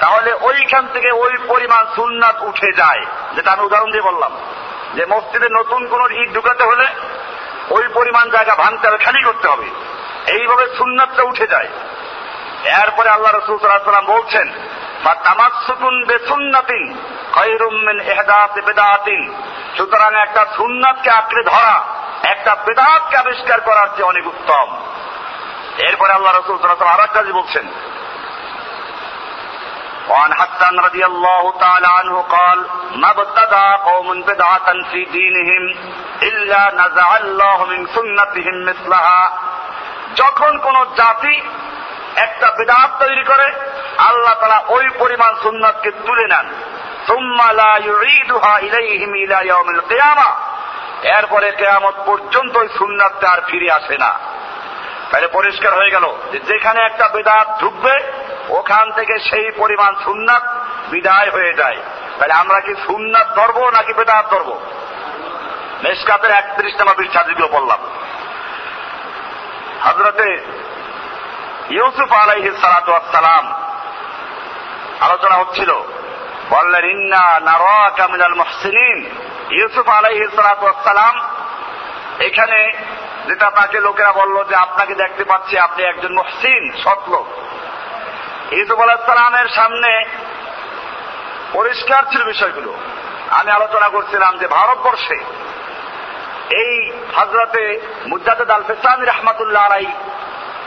তাহলে 0.00 0.34
ওইখান 0.40 0.88
থেকে 0.92 1.10
ওই 1.10 1.36
পরিমাণ 1.48 1.86
সুন্নাত 1.96 2.42
উঠে 2.42 2.72
যায়। 2.76 3.06
যেটা 3.34 3.52
আমি 3.52 3.62
উদাহরণ 3.62 3.90
দিয়ে 3.90 4.02
বললাম, 4.02 4.36
যে 4.94 5.06
মসজিদে 5.06 5.48
নতুন 5.52 5.86
কোন 5.86 6.12
ইট 6.12 6.34
ঢুকাতে 6.34 6.64
হলে 6.64 6.86
ওই 7.70 7.88
পরিমাণ 7.94 8.30
জায়গা 8.30 8.54
ভাঙতে 8.54 8.88
হবে, 8.88 8.98
খালি 8.98 9.22
করতে 9.22 9.48
হবে। 9.48 9.64
এইভাবে 10.26 10.66
সুন্নাতটা 10.78 11.22
উঠে 11.22 11.46
যায়। 11.46 11.68
এরপরে 12.64 13.08
আল্লাহ 13.08 13.36
রসুল 13.36 13.56
বলছেন 14.06 14.52
বা 15.04 15.14
তামাসুকুন 15.14 16.04
বে 16.04 16.18
সুন্নাতিন 16.28 16.98
খৈরুমিন 17.32 18.00
এহদাতে 18.00 18.60
বেদাতিন। 18.60 19.34
সুতরাং 19.76 20.14
একটা 20.14 20.46
সুন্নাতকে 20.56 21.10
আঁকড়ে 21.10 21.42
ধরা, 21.42 21.84
একটা 22.22 22.54
বেদাতকে 22.54 23.16
আবিষ্কার 23.16 23.60
করার 23.60 23.86
চেয়ে 23.96 24.08
অনেক 24.08 24.26
উত্তম। 24.26 24.76
এরপরে 25.78 26.12
আল্লাহ 26.12 26.36
রসুল 26.36 26.58
সাল্লাম 26.58 26.88
আর 26.88 27.00
একটা 27.00 27.22
বলছেন 27.22 27.66
وعن 30.09 30.33
حسان 30.33 30.79
رضي 30.79 31.05
الله 31.05 31.43
تعالى 31.59 31.87
عنه 31.87 32.15
قال 32.21 32.59
ما 32.95 33.11
ابتدع 33.11 33.75
قوم 33.75 34.21
بدعة 34.21 34.67
في 34.91 35.05
دينهم 35.05 35.63
إلا 36.21 36.61
نزع 36.73 37.17
الله 37.17 37.65
من 37.65 37.87
سنتهم 37.87 38.55
مثلها 38.65 39.21
যখন 40.15 40.51
কোন 40.57 40.77
জাতি 40.95 41.35
একটা 42.15 42.47
বেদাত 42.57 42.89
তৈরি 42.99 43.23
করে 43.23 43.47
আল্লাহ 43.97 44.33
তারা 44.39 44.59
ওই 44.67 44.85
পরিমাণ 44.99 45.31
সুন্নাতকে 45.43 45.89
তুলে 46.05 46.25
নেন 46.27 46.47
এরপরে 51.09 51.47
কেয়ামত 51.51 51.95
পর্যন্ত 52.05 52.53
ওই 52.57 52.69
সুন্নাতটা 52.77 53.27
আর 53.31 53.39
ফিরে 53.47 53.69
আসে 53.71 53.95
না 53.97 54.11
তাহলে 55.10 55.28
পরিষ্কার 55.38 55.72
হয়ে 55.78 55.94
গেল 55.94 56.06
যেখানে 56.50 56.80
একটা 56.80 57.06
বেদাত 57.14 57.48
ঢুকবে, 57.60 57.94
ওখান 58.58 58.86
থেকে 58.92 59.14
সেই 59.28 59.46
পরিমাণ 59.56 59.92
সুন্নাত 60.04 60.44
বিদায় 60.90 61.30
হয়ে 61.30 61.52
যায়। 61.54 61.78
তাহলে 62.18 62.34
আমরা 62.42 62.58
কি 62.60 62.72
সুন্নাত 62.86 63.28
ধরবো 63.36 63.62
নাকি 63.70 63.92
বেদাত 63.92 64.24
ধরবো? 64.30 64.54
মেসকাতের 65.82 66.32
একত্রিশ 66.40 66.74
নম্বর 66.78 66.98
পৃষ্ঠা 66.98 67.20
যেগুলো 67.28 67.48
বললাম 67.56 67.80
হজরতে 69.84 70.28
ইউসুফ 71.70 72.10
আলাইহি 72.12 72.50
সালাম 72.62 73.44
আলোচনা 75.06 75.36
হচ্ছিল, 75.36 75.70
বললেন, 76.50 76.84
ইন্না 76.94 77.24
নারাকা 77.48 78.04
মিনাল 78.12 78.34
মুহসিনিন। 78.34 78.98
ইউসুফ 79.58 79.86
আলাইহি 79.98 80.24
সালাম 80.36 81.14
এখানে 82.28 82.58
যেটা 83.26 83.50
তাকে 83.50 83.80
লোকেরা 83.80 84.12
বলল 84.12 84.44
যে 84.44 84.54
আপনাকে 84.54 84.94
দেখতে 84.94 85.24
পাচ্ছি, 85.24 85.58
আপনি 85.58 85.84
একজন 85.84 86.14
মুহসিন, 86.14 86.72
সৎ 86.84 87.08
লোক। 87.08 87.26
ইউসুফ 88.52 88.80
আলাহিসাল্লামের 88.80 89.48
সামনে 89.48 90.04
পরিষ্কার 91.52 92.02
ছিল 92.10 92.24
বিষয়গুলো। 92.24 92.74
আমি 93.30 93.50
আলোচনা 93.50 93.88
করছিলাম 93.88 94.38
যে 94.38 94.46
ভারতবর্ষে 94.46 95.14
এই 96.50 96.92
হজরতে 97.16 97.80
মুজাদ্দ 98.06 98.50
আল 98.50 98.62
ফেসানি 98.62 99.06
রহমাতুল্লাহ 99.06 99.64
আলাই 99.64 99.86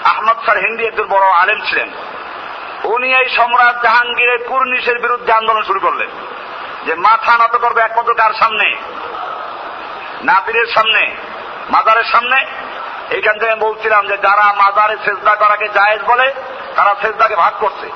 আহমদ 0.03 0.43
স্যার 0.43 0.57
হিন্দি 0.57 0.87
একজন 0.87 1.07
বড় 1.07 1.25
আলেম 1.25 1.59
ছিলেন। 1.69 1.89
উনি 2.83 3.15
এই 3.15 3.29
সম্রাট 3.29 3.83
জাহাঙ্গীরের 3.83 4.47
কুর্নিশের 4.47 4.99
বিরুদ্ধে 4.99 5.31
আন্দোলন 5.31 5.63
শুরু 5.63 5.79
করলেন। 5.79 6.09
যে 6.85 6.95
মাথা 6.95 7.37
নত 7.37 7.57
করবে 7.57 7.81
একমাত্র 7.81 8.13
কার 8.13 8.33
সামনে? 8.33 8.75
নাপিরের 10.23 10.65
সামনে। 10.65 11.15
মাজারের 11.71 12.03
সামনে। 12.03 12.45
এইখান 13.09 13.39
থেকে 13.39 13.55
বলছিলাম 13.55 14.07
যে 14.07 14.17
যারা 14.17 14.53
মাজারে 14.53 14.97
সেজদা 15.05 15.35
করাকে 15.35 15.67
জায়েজ 15.67 16.01
বলে, 16.03 16.33
তারা 16.75 16.95
সেজদাকে 17.01 17.35
ভাগ 17.35 17.53
করছে। 17.59 17.89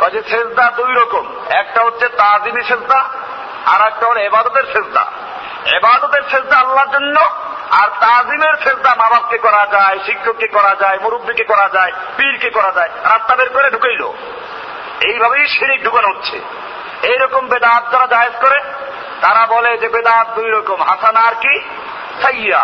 কাজে 0.00 0.22
সেজদা 0.22 0.70
দুই 0.76 0.94
রকম। 0.94 1.34
একটা 1.48 1.82
হচ্ছে 1.82 2.08
তাজিমি 2.08 2.62
সেজদা, 2.62 3.08
আর 3.66 3.86
একটা 3.86 4.06
হলো 4.06 4.20
এবাদতের 4.20 4.62
সেজদা। 4.72 5.06
এবাদতের 5.72 6.22
সেজদা 6.30 6.56
আল্লাহর 6.56 6.88
জন্য, 6.88 7.20
আর 7.70 7.88
তাজিমের 7.88 8.56
সেজদা 8.64 8.94
মা 8.94 9.08
বাপকে 9.08 9.38
করা 9.38 9.66
যায়, 9.72 9.98
শিক্ষককে 10.06 10.46
করা 10.46 10.76
যায়, 10.80 10.98
মুরব্বীকে 10.98 11.44
করা 11.44 11.68
যায়, 11.72 11.92
পীরকে 12.16 12.50
করা 12.50 12.72
যায়। 12.72 12.88
রাস্তা 12.88 13.36
বের 13.36 13.48
করে 13.48 13.70
ঢুকাইল। 13.70 14.12
এইভাবেই 15.00 15.46
শিরিক 15.46 15.84
ঢুকানো 15.84 16.08
হচ্ছে। 16.08 16.40
এইরকম 17.02 17.48
বেদাত 17.48 17.92
যারা 17.92 18.06
জায়েজ 18.06 18.32
করে, 18.40 18.60
তারা 19.20 19.46
বলে 19.46 19.78
যে 19.78 19.88
বেদাত 19.88 20.28
দুই 20.34 20.50
রকম। 20.50 20.82
হাসানা 20.82 21.20
আর 21.20 21.32
কি? 21.32 21.60
সাইয়া 22.28 22.62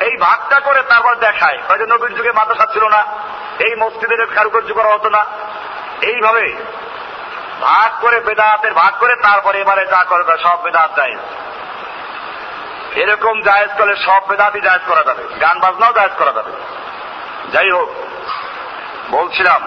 এই 0.00 0.14
ভাগটা 0.20 0.58
করে 0.60 0.80
তারপর 0.82 1.14
দেখায়। 1.14 1.58
হয়তো 1.68 1.86
নবীর 1.86 2.14
যুগে 2.14 2.32
মাদ্রাসা 2.32 2.66
ছিল 2.72 2.84
না, 2.88 3.00
এই 3.58 3.74
মসজিদের 3.76 4.26
কারুকার্য 4.26 4.74
করা 4.74 4.90
হতো 4.94 5.08
না। 5.08 5.22
এইভাবে 6.00 6.44
ভাগ 7.60 7.90
করে 8.00 8.20
বেদাতের 8.20 8.72
ভাগ 8.74 8.92
করে 9.00 9.14
তারপরে 9.16 9.60
এবারে 9.60 9.84
যা 9.86 10.00
করে 10.04 10.24
সব 10.42 10.62
বেদাত 10.62 10.90
যায় 10.96 11.16
এরকম 12.94 13.42
জায়েজ 13.42 13.70
করলে 13.78 13.94
সব 13.96 14.22
বেদাতই 14.28 14.60
জায়েজ 14.60 14.82
করা 14.86 15.02
যাবে। 15.02 15.22
গান 15.40 15.56
বাজনাও 15.60 15.92
জায়েজ 15.92 16.14
করা 16.18 16.32
যাবে। 16.32 16.52
যাই 17.52 17.70
হোক, 17.70 17.88
বলছিলাম 19.10 19.62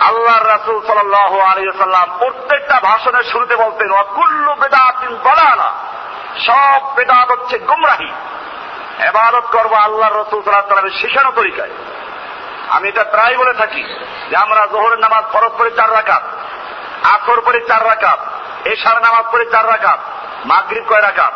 আল্লাহ 0.00 0.36
রাসুল 0.42 0.78
সাল্লাহ 0.86 1.38
আলিয়াল্লাম 1.38 2.08
প্রত্যেকটা 2.18 2.80
ভাষণের 2.80 3.22
শুরুতে 3.22 3.54
বলতেন 3.56 3.90
অকুল্লু 3.92 4.52
বেদাতিন 4.54 5.12
বলানা 5.24 5.70
সব 6.36 6.94
বেদাত 6.94 7.30
হচ্ছে 7.30 7.58
গুমরাহি। 7.58 8.12
এবারত 9.04 9.44
করব 9.52 9.72
আল্লাহ 9.72 10.08
রসুল 10.12 10.42
সাল্লামের 10.42 10.90
শিখানো 10.90 11.30
তরিকায়। 11.30 11.70
আমি 12.68 12.88
এটা 12.88 13.04
প্রায় 13.04 13.36
বলে 13.36 13.52
থাকি 13.52 13.84
যে 14.30 14.36
আমরা 14.36 14.66
জোহরের 14.66 14.98
নামাজ 14.98 15.24
ফরজ 15.32 15.52
করে 15.58 15.70
চার 15.70 15.92
রাকাত, 15.92 16.22
আসর 17.02 17.40
পরে 17.40 17.60
চার 17.60 17.86
রাকাত, 17.86 18.18
এশার 18.64 19.02
নামাজ 19.02 19.24
পড়ে 19.32 19.44
চার 19.44 19.68
রাকাত, 19.68 20.00
মাগরীব 20.44 20.84
কয় 20.88 21.02
রাকাত? 21.02 21.32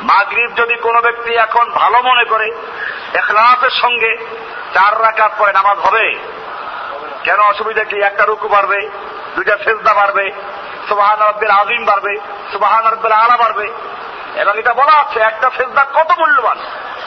মাগরীব 0.00 0.50
যদি 0.56 0.76
কোনো 0.76 1.00
ব্যক্তি 1.00 1.34
এখন 1.34 1.70
ভালো 1.70 2.02
মনে 2.02 2.24
করে, 2.24 2.52
এখলাসের 3.14 3.70
সঙ্গে 3.70 4.26
চার 4.74 5.02
রাকাত 5.02 5.32
পরে 5.38 5.52
নামাজ 5.52 5.78
হবে। 5.78 6.18
কেন 7.24 7.40
অসুবিধা 7.40 7.84
কি? 7.84 8.02
একটা 8.02 8.24
রুকু 8.24 8.48
বাড়বে, 8.48 8.90
দুইটা 9.34 9.56
ফেজদা 9.56 9.94
বাড়বে 9.94 10.30
সুবাহান 10.88 11.28
রব্বের 11.28 11.50
আজিম 11.50 11.84
বাড়বে, 11.84 12.16
সুবাহান 12.52 12.92
রব্বের 12.92 13.12
আলা 13.12 13.36
বাড়বে। 13.36 13.72
এবং 14.36 14.58
এটা 14.58 14.74
বলা 14.74 14.92
আছে, 14.92 15.20
একটা 15.20 15.50
ফেজদা 15.50 15.84
কত 15.84 16.18
মূল্যবান? 16.18 16.58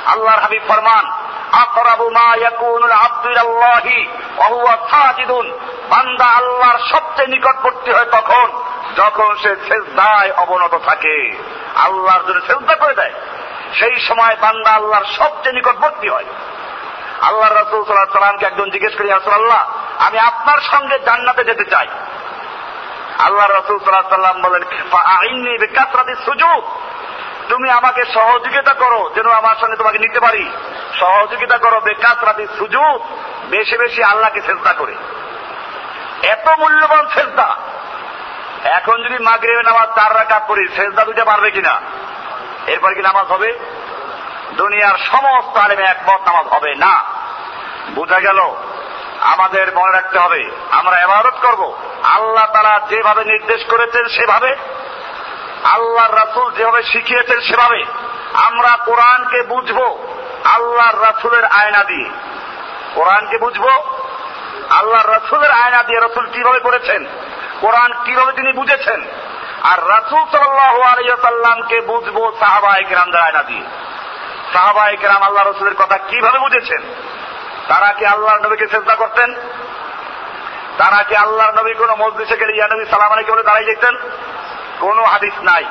আল্লাহর 0.05 0.39
হাবিব 0.39 0.61
ফরমান, 0.67 1.11
আকরাবু 1.51 2.09
মা 2.09 2.35
ইয়াকুনুল 2.35 2.91
আব্দু 2.91 3.29
ওয়া 3.29 4.47
হুয়া 4.47 4.77
সাজিদুন। 4.91 5.59
বান্দা 5.89 6.25
আল্লাহর 6.25 6.79
সবচেয়ে 6.91 7.27
নিকটবর্তী 7.27 7.91
হয় 7.91 8.05
তখন, 8.05 8.63
যখন 8.97 9.35
সে 9.35 9.55
সেজদায় 9.67 10.31
অবনত 10.31 10.77
থাকে। 10.85 11.37
আল্লাহর 11.75 12.23
জন্য 12.27 12.41
সেজদা 12.41 12.75
করে 12.75 12.93
দেয়। 12.93 13.13
সেই 13.73 13.99
সময় 13.99 14.35
বান্দা 14.41 14.71
আল্লাহর 14.71 15.05
সবচেয়ে 15.05 15.55
নিকটবর্তী 15.55 16.09
হয়। 16.09 16.25
আল্লাহ 17.21 17.49
একজন 18.41 18.69
জিজ্ঞেস 18.69 18.95
করি 18.97 19.11
আমি 19.99 20.19
আপনার 20.19 20.57
সঙ্গে 20.57 20.99
জান্নাতে 20.99 21.43
যেতে 21.43 21.65
চাই। 21.65 21.87
আল্লাহ 23.19 23.47
রসুল 23.49 23.79
সাল্লাম 23.79 24.41
বলেন 24.41 24.63
তুমি 27.49 27.69
আমাকে 27.69 28.05
সহযোগিতা 28.13 28.73
করো, 28.73 29.11
যেন 29.15 29.27
আমার 29.29 29.55
সঙ্গে 29.61 29.75
তোমাকে 29.75 29.99
নিতে 29.99 30.19
পারি। 30.19 30.51
সহযোগিতা 30.99 31.57
করো 31.57 31.79
বেকাশ 31.79 32.23
রাতি 32.23 32.47
সুযোগ 32.57 32.95
বেশি 33.49 33.77
বেশি 33.77 34.03
আল্লাহকে 34.03 34.41
চেষ্টা 34.41 34.73
করে। 34.73 34.95
এত 36.23 36.47
মূল্যবান 36.59 37.07
সেজদা 37.07 37.55
এখন 38.63 39.03
যদি 39.03 39.23
মাগরিবে 39.23 39.63
নামাজ 39.63 39.89
চার 39.95 40.15
রাখা 40.15 40.39
করি 40.39 40.67
সেজদা 40.75 41.05
দুইটা 41.05 41.25
পারবে 41.25 41.51
কিনা? 41.51 41.81
এরপর 42.67 42.93
কি 42.93 43.01
নামাজ 43.01 43.25
হবে? 43.25 43.59
দুনিয়ার 44.51 44.97
সমস্ত 44.97 45.57
আলেমে 45.57 45.83
একমত 45.83 46.21
নামাজ 46.27 46.47
হবে 46.47 46.75
না। 46.75 47.03
বোঝা 47.95 48.19
গেল? 48.19 48.39
আমাদের 49.21 49.75
মনে 49.75 49.91
রাখতে 49.91 50.19
হবে, 50.19 50.51
আমরা 50.71 51.01
এবারত 51.01 51.35
করব। 51.41 51.77
আল্লাহ 52.03 52.45
তারা 52.53 52.79
যেভাবে 52.89 53.23
নির্দেশ 53.25 53.65
করেছেন 53.65 54.07
সেভাবে, 54.07 54.55
আল্লাহর 55.63 56.15
রাসুল 56.15 56.51
যেভাবে 56.51 56.83
শিখিয়েছেন 56.83 57.39
সেভাবে। 57.41 57.85
আমরা 58.33 58.77
কোরআনকে 58.85 59.41
বুঝব, 59.41 59.97
আল্লাহর 60.43 61.01
রাসুলের 61.01 61.45
আয়না 61.45 61.83
দিয়ে। 61.83 62.09
কোরআনকে 62.95 63.37
বুঝব, 63.37 63.65
আল্লাহর 64.69 65.09
রাসুলের 65.09 65.51
আয়না 65.51 65.83
দিয়ে 65.83 65.99
রসুল 65.99 66.25
কীভাবে 66.25 66.59
করেছেন, 66.59 67.05
কোরআন 67.61 67.93
কীভাবে 68.05 68.31
তিনি 68.31 68.53
বুঝেছেন। 68.53 69.01
আর 69.63 69.89
রাসুল 69.89 70.23
সাল্লামকে 71.21 71.81
বুঝব 71.81 72.31
সাহাবা 72.39 72.77
একরাম 72.77 73.09
দ্বারা 73.09 73.31
না 73.31 73.43
দিয়ে। 73.43 73.63
সাহাবা 74.53 74.87
একরাম 74.89 75.21
আল্লাহ 75.21 75.47
রসুলের 75.47 75.75
কথা 75.75 75.97
কীভাবে 75.97 76.39
বুঝেছেন? 76.39 76.81
তারা 77.69 77.93
কি 77.93 78.05
আল্লাহর 78.05 78.39
নবীকে 78.39 78.67
চেষ্টা 78.67 78.95
করতেন? 78.95 79.33
তারা 80.77 81.03
কি 81.03 81.15
আল্লাহর 81.15 81.59
নবী 81.59 81.73
কোন 81.73 81.95
মসজিদে 81.95 82.37
গেলে 82.37 82.55
ইয়া 82.55 82.67
নবী 82.67 82.85
সালাম 82.85 83.11
আলাইকে 83.11 83.31
বলে 83.31 83.43
দাঁড়াই 83.43 83.65
যেতেন? 83.65 83.97
কোন 84.79 85.03
হাদিস 85.03 85.33
নাই। 85.41 85.65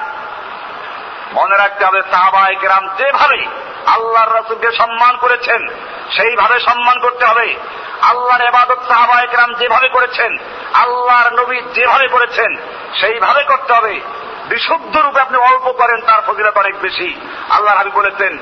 মনে 1.33 1.57
রাখতে 1.57 1.85
হবে 1.85 2.03
সাহাবা 2.11 2.49
একরাম 2.49 2.89
যেভাবে 2.89 3.47
আল্লাহর 3.87 4.39
রসুলকে 4.41 4.73
সম্মান 4.73 5.17
করেছেন, 5.17 5.69
সেইভাবে 6.17 6.61
সম্মান 6.61 6.99
করতে 6.99 7.27
হবে। 7.27 7.57
আল্লাহর 8.03 8.41
এবাদত 8.41 8.79
সাহাবা 8.89 9.21
একরাম 9.21 9.55
যেভাবে 9.55 9.89
করেছেন, 9.89 10.39
আল্লাহর 10.75 11.41
নবী 11.41 11.61
যেভাবে 11.75 12.09
করেছেন, 12.09 12.57
সেইভাবে 13.01 13.45
করতে 13.45 13.73
হবে। 13.73 14.01
বিশুদ্ধ 14.49 14.97
রূপে 14.97 15.21
আপনি 15.21 15.39
অল্প 15.39 15.73
করেন, 15.73 16.01
তার 16.01 16.21
ফজিলত 16.27 16.57
অনেক 16.57 16.81
বেশি। 16.81 17.21
আল্লাহ 17.51 17.77
হাবি 17.77 17.91
বলেছেন 17.91 18.39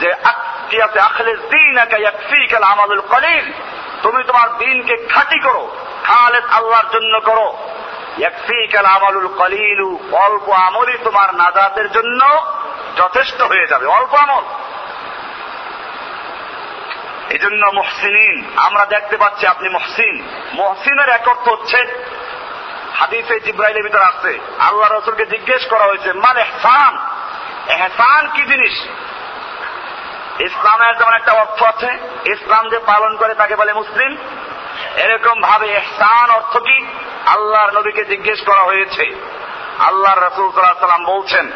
যে 0.00 0.14
আকিয়াতে 0.68 1.00
আখলে 1.00 1.34
কলিল। 3.08 3.52
তুমি 4.02 4.24
তোমার 4.24 4.48
দিনকে 4.58 4.94
খাঁটি 5.08 5.38
করো, 5.38 5.76
খালেদ 6.04 6.44
আল্লাহর 6.44 6.88
জন্য 6.92 7.20
করো। 7.20 7.48
কলিলু, 9.38 9.98
অল্প 10.12 10.48
আমলই 10.48 10.98
তোমার 11.04 11.34
নাজাতের 11.34 11.92
জন্য 11.92 12.20
যথেষ্ট 12.96 13.42
হয়ে 13.42 13.66
যাবে, 13.66 13.86
অল্প 13.86 14.14
আমল। 14.14 14.44
এই 17.30 17.38
জন্য 17.38 17.62
আমরা 18.56 18.84
দেখতে 18.86 19.16
পাচ্ছি 19.16 19.46
আপনি 19.46 19.68
মহসিন। 19.68 20.16
মহসিনের 20.52 21.08
এক 21.08 21.28
অর্থ 21.28 21.48
হচ্ছে, 21.48 21.78
হাদিসে 22.94 23.40
জিব্রাইলের 23.40 23.82
ভিতরে 23.82 24.04
আসছে 24.04 24.38
আল্লাহ 24.58 24.92
রসুলকে 24.92 25.26
জিজ্ঞেস 25.26 25.66
করা 25.66 25.84
হয়েছে 25.84 26.12
মানে 26.12 26.40
এহসান 26.40 26.92
এহসান 27.68 28.28
কি 28.34 28.42
জিনিস? 28.42 28.74
ইসলামের 30.40 30.98
যেমন 30.98 31.14
একটা 31.14 31.32
অর্থ 31.32 31.62
আছে, 31.62 31.98
ইসলাম 32.24 32.68
যে 32.68 32.78
পালন 32.78 33.16
করে 33.16 33.34
তাকে 33.34 33.56
বলে 33.56 33.72
মুসলিম 33.72 34.16
এরকম 34.96 35.40
ভাবে 35.40 35.66
এহসান 35.66 36.30
অর্থ 36.30 36.56
কি? 36.56 36.86
আল্লাহর 37.26 37.70
নবীকে 37.70 38.04
জিজ্ঞেস 38.04 38.40
করা 38.46 38.62
হয়েছে। 38.62 39.36
আল্লাহ 39.78 40.18
রসুল 40.18 40.50
সাল্লাম 40.52 41.04
বলছেন 41.04 41.52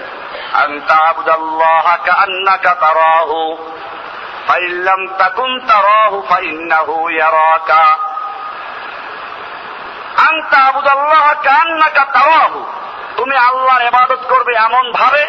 তুমি 13.16 13.36
আল্লাহর 13.36 13.82
ইবাদত 13.82 14.18
করবে 14.28 14.54
এমন 14.54 14.92
ভাবে 14.92 15.26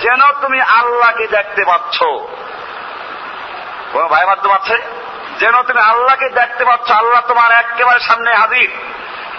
যেন 0.00 0.20
তুমি 0.40 0.60
আল্লাহকে 0.60 1.26
দেখতে 1.26 1.64
পাচ্ছ। 1.64 2.02
কোন 3.92 4.08
ভাই 4.08 4.26
মাধ্যম 4.26 4.52
আছে? 4.52 4.76
যেন 5.38 5.62
তুমি 5.62 5.80
আল্লাহকে 5.80 6.28
দেখতে 6.28 6.64
পাচ্ছ, 6.64 6.90
আল্লাহ 6.90 7.20
তোমার 7.28 7.52
একেবারে 7.52 8.00
সামনে 8.00 8.34
হাজির। 8.34 8.70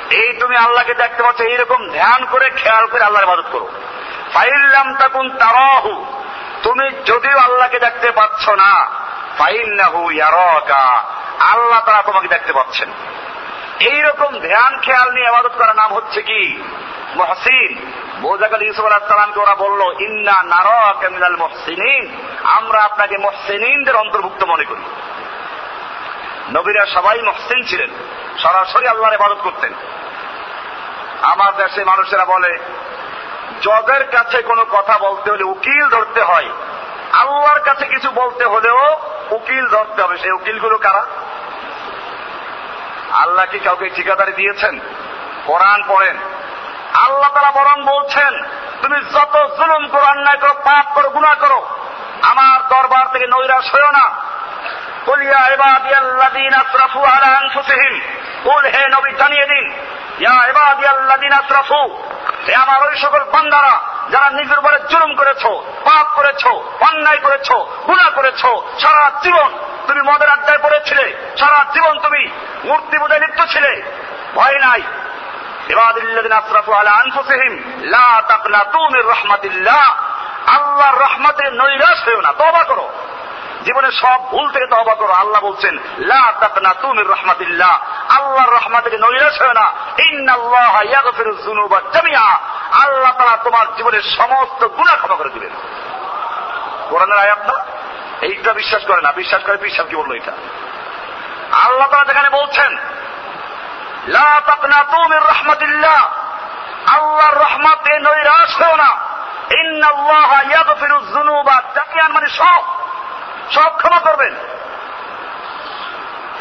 এই 0.10 0.38
তুমি 0.40 0.56
আল্লাহকে 0.56 0.94
দেখতে 0.94 1.24
পাচ্ছ, 1.24 1.42
এইরকম 1.42 1.90
ধ্যান 1.90 2.26
করে, 2.26 2.50
খেয়াল 2.50 2.88
করে 2.88 3.04
আল্লাহর 3.04 3.28
ইবাদত 3.28 3.46
করো। 3.52 3.68
ফাইল্লাম 4.34 4.96
তাকুন 4.96 5.30
তারাহু, 5.30 6.06
তুমি 6.64 6.90
যদিও 7.06 7.38
আল্লাহকে 7.38 7.80
দেখতে 7.80 8.12
পাচ্ছ 8.12 8.50
না 8.50 8.88
ফাইল্লাহু 9.38 10.12
ইয়ারাকা, 10.12 11.04
আল্লাহ 11.40 11.80
তারা 11.86 12.02
তোমাকে 12.02 12.28
দেখতে 12.28 12.54
পাচ্ছেন। 12.54 12.90
এইরকম 13.82 14.39
ধ্যান, 14.39 14.80
খেয়াল 14.80 15.12
নিয়ে 15.12 15.28
আবাদত 15.28 15.52
করার 15.58 15.76
নাম 15.76 15.94
হচ্ছে 15.94 16.22
কি? 16.22 16.63
মহসিন। 17.15 17.91
বোজাকাল 18.22 18.62
ইউসুফ 18.62 18.86
আলাহ 18.86 19.39
ওরা 19.39 19.56
বলল, 19.56 20.02
ইন্না 20.02 20.44
নারকা 20.44 21.10
মিনাল 21.10 21.36
আমরা 22.44 22.84
আপনাকে 22.84 23.17
মহসিনিনদের 23.17 23.96
অন্তর্ভুক্ত 23.96 24.44
মনে 24.44 24.63
করি। 24.63 24.82
নবীরা 26.52 26.86
সবাই 26.86 27.22
মহসিন 27.22 27.65
ছিলেন। 27.65 27.89
সরাসরি 28.38 28.88
আল্লাহর 28.88 29.13
ইবাদত 29.13 29.38
করতেন। 29.44 29.74
আমার 31.22 31.56
দেশে 31.56 31.84
মানুষেরা 31.84 32.26
বলে, 32.26 32.58
জগের 33.62 34.08
কাছে 34.12 34.41
কোনো 34.41 34.65
কথা 34.65 34.98
বলতে 34.98 35.32
হলে 35.32 35.44
উকিল 35.44 35.89
ধরতে 35.89 36.22
হয়। 36.22 36.50
আল্লাহর 37.12 37.60
কাছে 37.60 37.86
কিছু 37.86 38.12
বলতে 38.12 38.46
হলেও 38.46 38.98
উকিল 39.32 39.67
ধরতে 39.67 40.02
হবে। 40.02 40.17
সেই 40.17 40.32
উকিলগুলো 40.32 40.78
কারা? 40.78 41.06
আল্লাহ 43.13 43.45
কি 43.45 43.60
কাউকে 43.60 43.89
ঠিকাদারি 43.89 44.32
দিয়েছেন? 44.32 44.80
কোরআন 45.45 45.84
পড়েন। 45.88 46.17
আল্লাহ 46.93 47.30
তারা 47.34 47.52
বরং 47.52 47.84
বলছেন, 47.86 48.43
তুমি 48.82 49.02
যত 49.02 49.58
জুলুম 49.58 49.88
করো, 49.88 50.06
অন্যায় 50.06 50.38
করো, 50.38 50.54
পাপ 50.54 50.86
করো 50.95 51.10
গুণা 51.10 51.36
করো, 51.36 51.67
আমার 52.21 52.67
দরবার 52.67 53.06
থেকে 53.12 53.28
নৈরাশ 53.28 53.76
হয়েও 53.76 53.91
না। 53.91 54.12
কুলিয়া 55.06 55.47
এবাদিয়াল্লাদিন 55.47 56.54
আশরাফু 56.54 57.00
আলা 57.00 57.38
আনফুসিহিম, 57.38 58.02
কুল 58.43 58.65
হে 58.65 58.88
নবী 58.88 59.12
জানিয়ে 59.12 59.45
দিন, 59.45 59.71
ইয়া 60.19 60.45
এবাদিয়াল্লাদিন 60.45 61.34
আশরাফু 61.34 61.97
হে 62.47 62.56
আমার 62.56 62.88
ওই 62.88 62.97
সকল 62.97 63.24
বান্দারা, 63.24 63.80
যারা 64.10 64.30
নিজের 64.30 64.60
উপরে 64.60 64.80
জুলুম 64.89 65.15
করেছ, 65.15 65.45
পাপ 65.84 66.08
করেছ, 66.15 66.47
অন্যায় 66.82 67.17
করেছ 67.17 67.52
গুণা 67.88 68.10
করেছ, 68.10 68.41
সারা 68.80 69.12
জীবন 69.24 69.50
তুমি 69.92 70.12
মদের 70.12 70.30
আড্ডায় 70.30 70.58
পড়েছিলে, 70.58 71.18
সারা 71.38 71.66
জীবন 71.74 72.00
তুমি 72.00 72.30
মূর্তি 72.66 72.98
পূজায় 72.98 73.20
লিপ্ত 73.20 73.54
ছিলে। 73.54 73.82
ভয় 74.36 74.60
নাই। 74.60 74.82
আল্লাহর 80.48 81.02
নৈরাশ 81.52 82.08
না 82.22 82.32
করো। 82.64 82.90
জীবনে 83.66 83.92
সব 83.92 84.32
ভুল 84.32 84.52
থেকে 84.52 84.68
করো। 84.96 85.14
আল্লাহ 85.14 85.42
বলছেন, 85.42 85.78
লা 85.98 86.34
আল্লাহর 88.10 88.54
নৈরাশ 88.98 89.42
না। 89.42 89.72
ইন্নাল্লাহ 89.98 90.82
ইয়াগফিরুজ 90.82 91.46
যুনুবা 91.46 91.82
আল্লাহ 92.72 93.12
তাআলা 93.12 93.38
তোমার 93.38 93.76
জীবনের 93.76 94.02
সমস্ত 94.02 94.68
গুনাহ 94.68 94.96
ক্ষমা 94.96 95.16
করে 95.16 95.30
দিবেন। 95.30 95.50
কোরআনের 96.90 97.18
আয়াত 97.18 97.52
না? 97.52 97.81
এইটা 98.22 98.54
বিশ্বাস 98.54 98.86
করে 98.86 99.02
না 99.02 99.12
বিশ্বাস 99.12 99.44
করে 99.44 99.58
বিশ্বাস 99.58 99.88
কি 99.88 99.96
বলল 99.96 100.16
এটা? 100.16 100.32
আল্লাহ 101.52 101.88
তারা 101.88 102.04
যেখানে 102.04 102.30
বলছেন 102.30 102.78
রহমতুল্লাহ 105.20 106.14
আল্লাহর 106.88 107.36
রহমতে 107.36 108.00
নৈরাশ 108.00 108.62
হও 108.62 108.76
না। 108.76 109.12
মানে 112.10 112.30
সব 112.30 112.64
সব 113.52 113.78
ক্ষমা 113.78 114.00
করবেন। 114.00 114.36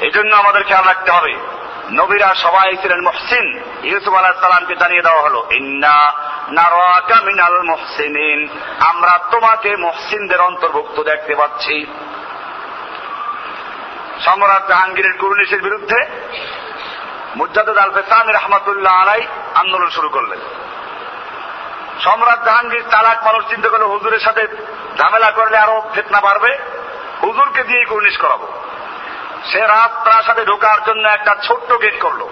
এই 0.00 0.10
জন্য 0.10 0.36
আমাদের 0.36 0.64
খেয়াল 0.64 0.84
রাখতে 0.84 1.10
হবে। 1.10 1.49
নবীরা 1.92 2.34
সবাই 2.34 2.76
ছিলেন 2.76 3.00
মহসিন। 3.00 3.62
ইউসুফ 3.82 4.14
আলাহ 4.14 4.32
সালামকে 4.32 4.76
জানিয়ে 4.76 5.02
দেওয়া 5.02 5.22
হলো, 5.22 5.46
ইন্না 5.50 6.12
নারাকা 6.48 7.20
মিনাল 7.20 7.62
মহসিনিন। 7.62 8.48
আমরা 8.80 9.18
তোমাকে 9.30 9.76
মহসিনদের 9.76 10.40
অন্তর্ভুক্ত 10.40 11.00
দেখতে 11.00 11.34
পাচ্ছি। 11.34 11.86
সম্রাট 14.24 14.68
জাহাঙ্গীরের 14.68 15.18
কুরুনিশের 15.18 15.62
বিরুদ্ধে 15.62 16.06
মুজাদ্দ 17.36 17.78
আল 17.78 17.90
ফেসামি 17.90 18.32
রহমতুল্লাহ 18.32 18.94
আলাই 18.94 19.26
আন্দোলন 19.54 19.90
শুরু 19.90 20.08
করলেন। 20.08 20.38
সম্রাট 22.00 22.44
জাহাঙ্গীর 22.44 22.82
চালাক 22.90 23.24
মানুষ 23.24 23.48
চিন্তা 23.48 23.68
করলে, 23.68 23.84
হুজুরের 23.84 24.18
সাথে 24.18 24.46
ঝামেলা 24.98 25.30
করলে 25.30 25.58
আরও 25.58 25.90
ফেতনা 25.94 26.20
বাড়বে। 26.20 26.58
হুজুরকে 27.22 27.62
দিয়ে 27.62 27.84
কুর্নিশ 27.84 28.18
করাবো। 28.18 28.48
সে 29.44 29.60
রাত 29.60 29.92
প্রাসাদে 30.04 30.44
ঢোকার 30.44 30.78
জন্য 30.86 31.08
একটা 31.08 31.36
ছোট্ট 31.42 31.72
গেট 31.72 32.00
করল। 32.00 32.22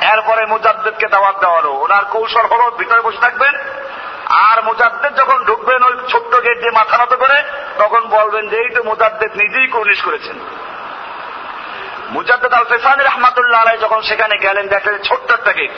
এরপরে 0.00 0.46
মুজাদ্দেদকে 0.46 1.06
দাওয়াত 1.06 1.36
দেওয়া 1.40 1.56
হলো 1.56 1.72
ওনার 1.72 2.04
কৌশল 2.04 2.46
হলো, 2.46 2.70
ভিতরে 2.70 3.00
বসে 3.00 3.18
থাকবেন, 3.18 3.54
আর 4.28 4.62
মুজাদ্দেদ 4.62 5.16
যখন 5.16 5.44
ঢুকবেন 5.44 5.82
ওই 5.82 5.94
ছোট্ট 6.08 6.32
গেট 6.34 6.58
দিয়ে 6.58 6.70
মাথা 6.70 6.96
নত 6.96 7.14
করে, 7.14 7.42
তখন 7.78 8.08
বলবেন 8.08 8.48
যে, 8.48 8.56
এই 8.56 8.70
তো 8.70 8.82
মুজাদ্দেদ 8.82 9.32
নিজেই 9.36 9.66
কুর্নিশ 9.66 10.02
করেছেন। 10.02 10.36
মুজাদ্দেদ 12.10 12.52
আল 12.52 12.64
ফেসানি 12.64 13.04
রহমাতুল্লাহ 13.04 13.60
আলাই 13.60 13.78
যখন 13.78 14.02
সেখানে 14.02 14.38
গেলেন, 14.38 14.68
দেখলেন 14.68 15.02
ছোট্ট 15.02 15.32
একটা 15.32 15.52
গেট 15.52 15.70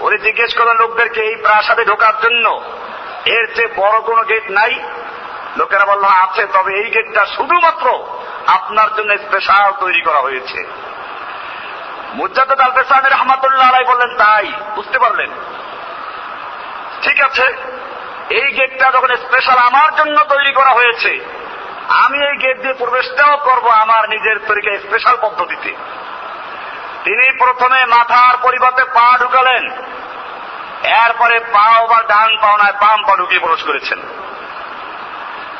ওরে 0.00 0.18
জিজ্ঞেস 0.18 0.54
করেন 0.58 0.76
লোকদেরকে 0.76 1.20
এই 1.20 1.36
প্রাসাদে 1.36 1.84
ঢোকার 1.84 2.14
জন্য 2.22 2.60
এর 3.24 3.46
চেয়ে 3.54 3.74
বড় 3.76 4.00
কোনো 4.00 4.22
গেট 4.22 4.50
নাই? 4.50 4.80
লোকেরা 5.56 5.84
বলল, 5.84 6.04
আছে, 6.04 6.46
তবে 6.52 6.74
এই 6.74 6.90
গেটটা 6.90 7.26
শুধুমাত্র 7.26 8.04
আপনার 8.46 8.94
জন্য 8.94 9.18
স্পেশাল 9.18 9.72
তৈরি 9.80 10.02
করা 10.02 10.18
হয়েছে। 10.18 10.64
মুজাদ্দ 12.14 12.60
আল 12.60 13.06
রহমাতুল্লাহ 13.10 13.68
আলাই 13.68 13.84
বললেন, 13.84 14.16
তাই, 14.16 14.52
বুঝতে 14.74 14.98
পারলেন? 14.98 15.30
ঠিক 17.02 17.20
আছে, 17.20 17.46
এই 18.30 18.52
গেটটা 18.52 18.90
যখন 18.90 19.16
স্পেশাল 19.16 19.58
আমার 19.58 19.94
জন্য 19.94 20.24
তৈরি 20.24 20.52
করা 20.52 20.70
হয়েছে, 20.70 21.20
আমি 21.88 22.28
এই 22.28 22.36
গেট 22.36 22.60
দিয়ে 22.60 22.74
প্রবেশটাও 22.74 23.36
করব 23.36 23.66
আমার 23.66 24.08
নিজের 24.08 24.80
স্পেশাল 24.80 25.16
পদ্ধতিতে। 25.20 25.74
তিনি 27.04 27.38
প্রথমে 27.38 27.84
মাথার 27.86 28.36
পরিবর্তে 28.42 28.84
পা 28.84 29.18
ঢুকালেন। 29.18 29.70
এরপরে 30.84 31.40
পাও 31.40 31.86
বা 31.86 32.02
ডান 32.02 32.36
পাও 32.42 32.56
নয়, 32.56 32.72
বাম 32.72 33.02
পা 33.02 33.16
ঢুকিয়ে 33.16 33.40
প্রবেশ 33.40 33.62
করেছেন। 33.62 33.98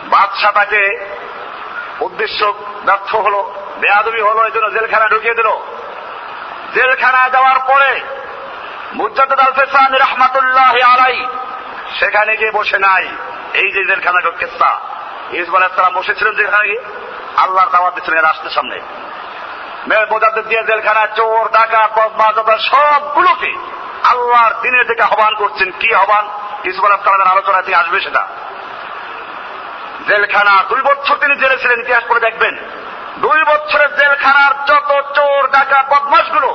বাদশাহ 0.04 0.52
তাকে 0.52 1.10
উদ্দেশ্য 2.00 2.54
ব্যর্থ 2.84 3.14
হলো, 3.14 3.54
বেয়াদবি 3.80 4.20
হলো 4.20 4.44
এই 4.44 4.50
জন্য 4.50 4.70
জেলখানা 4.70 5.08
ঢুকিয়ে 5.08 5.34
দিল। 5.34 5.48
জেলখানা 6.74 7.28
যাওয়ার 7.28 7.58
পরে 7.58 8.00
আলাই 10.82 11.26
সেখানে 11.98 12.36
গিয়ে 12.36 12.50
বসে 12.50 12.78
নাই। 12.78 13.08
এই 13.54 13.70
যে 13.72 13.84
জেলখানা 13.84 14.30
কেসা? 14.30 14.80
ইসব 15.30 15.56
আলাহিসাম 15.56 15.94
বসেছিলেন 15.94 16.34
যেখানে 16.34 16.68
গিয়ে, 16.68 16.80
আল্লাহর 17.36 17.68
দাওয়াত 17.68 17.94
দিচ্ছিলেন 17.94 18.20
রাষ্ট্রের 18.20 18.50
সামনে। 18.50 18.80
মোজাদ্দ 20.10 20.42
দিয়ে 20.42 20.62
জেলখানা 20.64 21.06
চোর 21.06 21.48
ডাকা 21.48 21.88
বদমাজ 21.96 22.60
সবগুলোকে 22.60 23.52
আল্লাহর 24.04 24.54
দিনের 24.62 24.86
দিকে 24.86 25.02
আহ্বান 25.02 25.34
করছেন। 25.34 25.72
কি 25.80 25.94
আহ্বান? 25.94 26.28
ইসব 26.64 26.84
আলাহিসামের 26.84 27.26
আলোচনা 27.26 27.62
থেকে 27.62 27.76
আসবে 27.76 28.00
সেটা। 28.00 28.26
জেলখানা 30.08 30.54
দুই 30.68 30.82
বছর 30.82 31.16
তিনি 31.16 31.34
জেলে 31.36 31.56
ছিলেন, 31.58 31.80
ইতিহাস 31.80 32.04
করে 32.08 32.20
দেখবেন। 32.20 32.54
দুই 33.18 33.40
বছরের 33.44 33.90
জেলখানার 33.96 34.52
যত 34.66 34.90
চোর, 35.16 35.42
ডাকা 35.50 35.82
বদমাসগুলো 35.90 36.50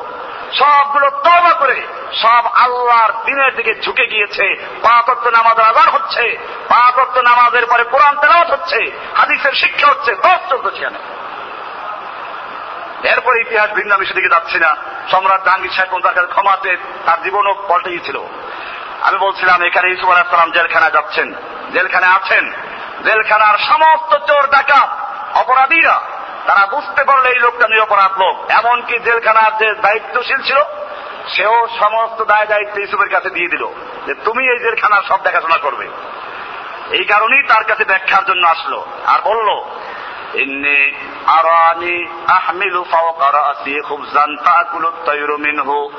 সবগুলো 0.59 1.09
তবা 1.09 1.53
করে, 1.53 1.87
সব 2.21 2.43
আল্লাহর 2.63 3.11
দিনের 3.25 3.55
দিকে 3.55 3.73
ঝুঁকে 3.83 4.05
গিয়েছে। 4.07 4.45
পাঁচত্ব 4.83 5.25
নামাজ 5.29 5.59
আজান 5.59 5.89
হচ্ছে 5.89 6.37
পাঁচত্ব 6.69 7.21
নামাজের 7.21 7.65
পরে 7.65 7.83
কোরআন 7.83 8.15
তেলাওয়াত 8.21 8.49
হচ্ছে, 8.51 8.91
হাদিসের 9.15 9.53
শিক্ষা 9.53 9.87
হচ্ছে 9.87 10.11
দশ 10.15 10.39
চলছে 10.49 10.71
সেখানে 10.77 10.99
এরপরে 13.13 13.41
ইতিহাস 13.41 13.69
ভিন্ন 13.71 13.91
আমি 13.95 14.05
সেদিকে 14.05 14.29
যাচ্ছি 14.29 14.57
না। 14.59 14.75
সম্রাট 15.11 15.41
জাহাঙ্গীর 15.45 15.73
সাহেব 15.75 15.99
তার 16.03 16.27
ক্ষমাতে 16.27 16.77
তার 17.05 17.19
জীবনও 17.23 17.53
পাল্টে 17.69 17.89
গিয়েছিল 17.89 18.17
আমি 19.01 19.17
বলছিলাম, 19.17 19.61
এখানে 19.61 19.87
ইসুফ 19.89 20.09
আলাহিসাম 20.09 20.51
জেলখানা 20.51 20.89
যাচ্ছেন। 20.89 21.27
জেলখানায় 21.73 22.15
আছেন। 22.19 22.45
জেলখানার 23.03 23.57
সমস্ত 23.57 24.17
চোর 24.17 24.47
ডাকাত, 24.47 24.89
অপরাধীরা, 25.37 26.01
তারা 26.45 26.65
বুঝতে 26.65 27.03
পারল 27.03 27.25
এই 27.25 27.39
লোকটা 27.39 27.67
নিরপরাধ 27.67 28.17
লোক। 28.17 28.51
এমনকি 28.51 28.99
জেলখানার 28.99 29.57
যে 29.57 29.73
দায়িত্বশীল 29.73 30.41
ছিল, 30.41 30.57
সেও 31.27 31.67
সমস্ত 31.79 32.21
দায় 32.21 32.45
দায়িত্ব 32.45 32.77
ইসুফের 32.77 33.09
কাছে 33.09 33.29
দিয়ে 33.29 33.47
দিল 33.47 33.67
যে 34.05 34.13
তুমি 34.13 34.51
এই 34.51 34.59
জেলখানার 34.59 35.03
সব 35.03 35.23
দেখাশোনা 35.23 35.57
করবে। 35.57 35.89
এই 36.89 37.03
কারণেই 37.03 37.43
তার 37.43 37.63
কাছে 37.63 37.83
ব্যাখ্যার 37.83 38.25
জন্য 38.25 38.47
আসলো। 38.47 38.85
আর 39.05 39.19
বলল 39.23 39.49
ইন্নি 40.33 40.91
আরানি 41.25 42.07
আহমিলু 42.27 42.83
রাসি 42.83 43.81
মিনহু। 45.37 45.89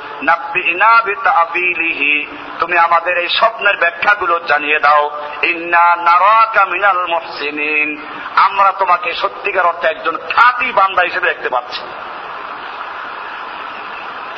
বিতাবিলিহি। 1.05 2.37
তুমি 2.59 2.79
আমাদের 2.79 3.19
এই 3.19 3.29
স্বপ্নের 3.29 3.77
ব্যাখ্যাগুলো 3.77 4.41
জানিয়ে 4.47 4.79
দাও। 4.79 5.11
ইন্না 5.43 5.97
নারাকা 5.97 6.65
মিনাল 6.65 7.07
মুহসিনিন। 7.07 8.07
আমরা 8.37 8.73
তোমাকে 8.73 9.15
সত্যিকার 9.15 9.67
অর্থে 9.67 9.89
একজন 9.89 10.17
খাতি 10.17 10.73
বান্দা 10.73 11.03
হিসেবে 11.03 11.29
দেখতে 11.29 11.49
পাচ্ছি। 11.49 11.83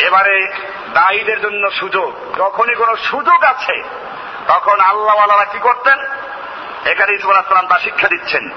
এবারে 0.07 0.53
দায়ীদের 0.93 1.41
জন্য 1.41 1.71
সুযোগ। 1.71 2.37
যখনই 2.39 2.75
কোনো 2.75 2.97
সুযোগ 2.97 3.45
আছে, 3.45 3.83
তখন 4.49 4.81
আল্লাহওয়ালারা 4.81 5.45
কি 5.45 5.59
করতেন? 5.59 5.99
এখানে 6.89 7.13
ইসুফ 7.13 7.31
আলাহাম 7.31 7.67
তা 7.67 7.79
শিক্ষা 7.79 8.09
দিচ্ছেন। 8.09 8.51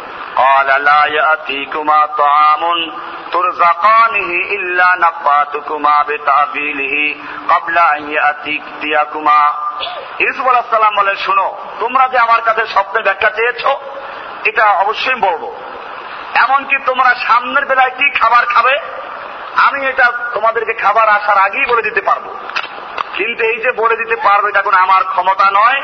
শুনো, 11.18 11.58
তোমরা 11.80 12.08
যে 12.08 12.18
আমার 12.18 12.42
কাছে 12.42 12.66
স্বপ্নের 12.66 13.04
ব্যাখ্যা 13.04 13.30
চেয়েছ, 13.30 13.66
এটা 14.46 14.66
অবশ্যই 14.66 15.16
বলব। 15.16 15.56
এমনকি 16.36 16.76
তোমরা 16.86 17.16
সামনের 17.16 17.66
বেলায় 17.66 17.90
কি 17.90 18.10
খাবার 18.20 18.46
খাবে, 18.46 18.80
আমি 19.56 19.88
এটা 19.88 20.12
তোমাদেরকে 20.34 20.74
খাবার 20.74 21.10
আসার 21.10 21.38
আগেই 21.38 21.66
বলে 21.66 21.82
দিতে 21.82 22.02
পারব। 22.02 22.36
কিন্তু 23.14 23.44
এই 23.44 23.60
যে 23.60 23.72
বলে 23.72 23.96
দিতে 23.96 24.16
পারব, 24.16 24.46
এটা 24.46 24.62
কোনো 24.62 24.78
আমার 24.78 25.04
ক্ষমতা 25.04 25.52
নয়। 25.52 25.82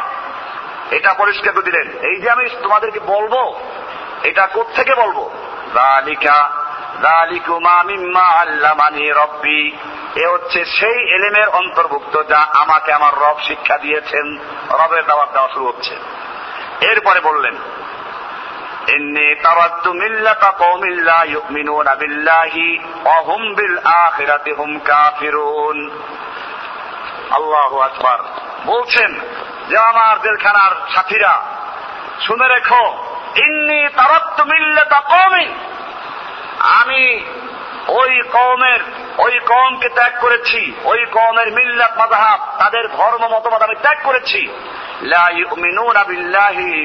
এটা 0.90 1.10
পরিষ্কার 1.14 1.52
করে 1.52 1.68
দিলেন 1.68 1.86
এই 2.02 2.16
যে 2.20 2.28
আমি 2.30 2.44
তোমাদেরকে 2.62 3.00
বলবো 3.06 3.42
এটা 4.22 4.44
থেকে 4.74 4.92
বলবো 4.94 5.24
জালিকা 5.74 6.38
জালিকুমা 7.02 7.76
মিম্মা 7.82 8.26
আল্লামানি 8.40 9.04
রব্বি 9.12 9.62
এ 10.16 10.24
হচ্ছে 10.26 10.60
সেই 10.78 10.98
এলেমের 11.14 11.48
অন্তর্ভুক্ত 11.52 12.14
যা 12.28 12.40
আমাকে 12.54 12.90
আমার 12.92 13.12
রব 13.14 13.36
শিক্ষা 13.40 13.76
দিয়েছেন 13.78 14.26
রবের 14.72 15.04
দাওয়াত 15.06 15.30
দেওয়া 15.32 15.50
শুরু 15.54 15.64
হচ্ছে 15.66 15.94
এরপরে 16.90 17.20
বললেন 17.20 17.56
إني 18.88 19.34
تركت 19.36 19.86
ملة 19.94 20.42
قوم 20.54 20.84
لا 20.84 21.22
يؤمنون 21.26 21.88
بالله 21.94 22.54
وهم 23.04 23.54
بالآخرة 23.54 24.46
هم 24.54 24.70
كافرون 24.80 25.78
আল্লাহ 27.30 27.72
আকবার 27.80 28.18
বলছেন 28.66 29.10
যে 29.69 29.77
আমার 29.77 30.21
জেলখানার 30.21 30.71
সাথীরা, 30.95 31.41
শুনে 32.27 32.47
রেখো, 32.47 32.83
ইন্নি 33.35 33.87
তারত্ব 33.97 34.43
মিললে 34.43 34.65
মিল্লাতা 34.65 34.99
কওমিন 34.99 35.53
আমি 36.59 37.25
ওই 37.87 38.21
কমের 38.31 38.79
ওই 39.17 39.39
কমকে 39.39 39.89
ত্যাগ 39.89 40.13
করেছি, 40.21 40.73
ওই 40.83 41.05
কমের 41.05 41.51
মিল্লাত 41.51 41.97
মাযহাব, 41.97 42.39
তাদের 42.59 42.87
ধর্ম 42.87 43.27
মতবাদ 43.27 43.61
আমি 43.61 43.75
ত্যাগ 43.75 43.97
করেছি। 44.03 44.47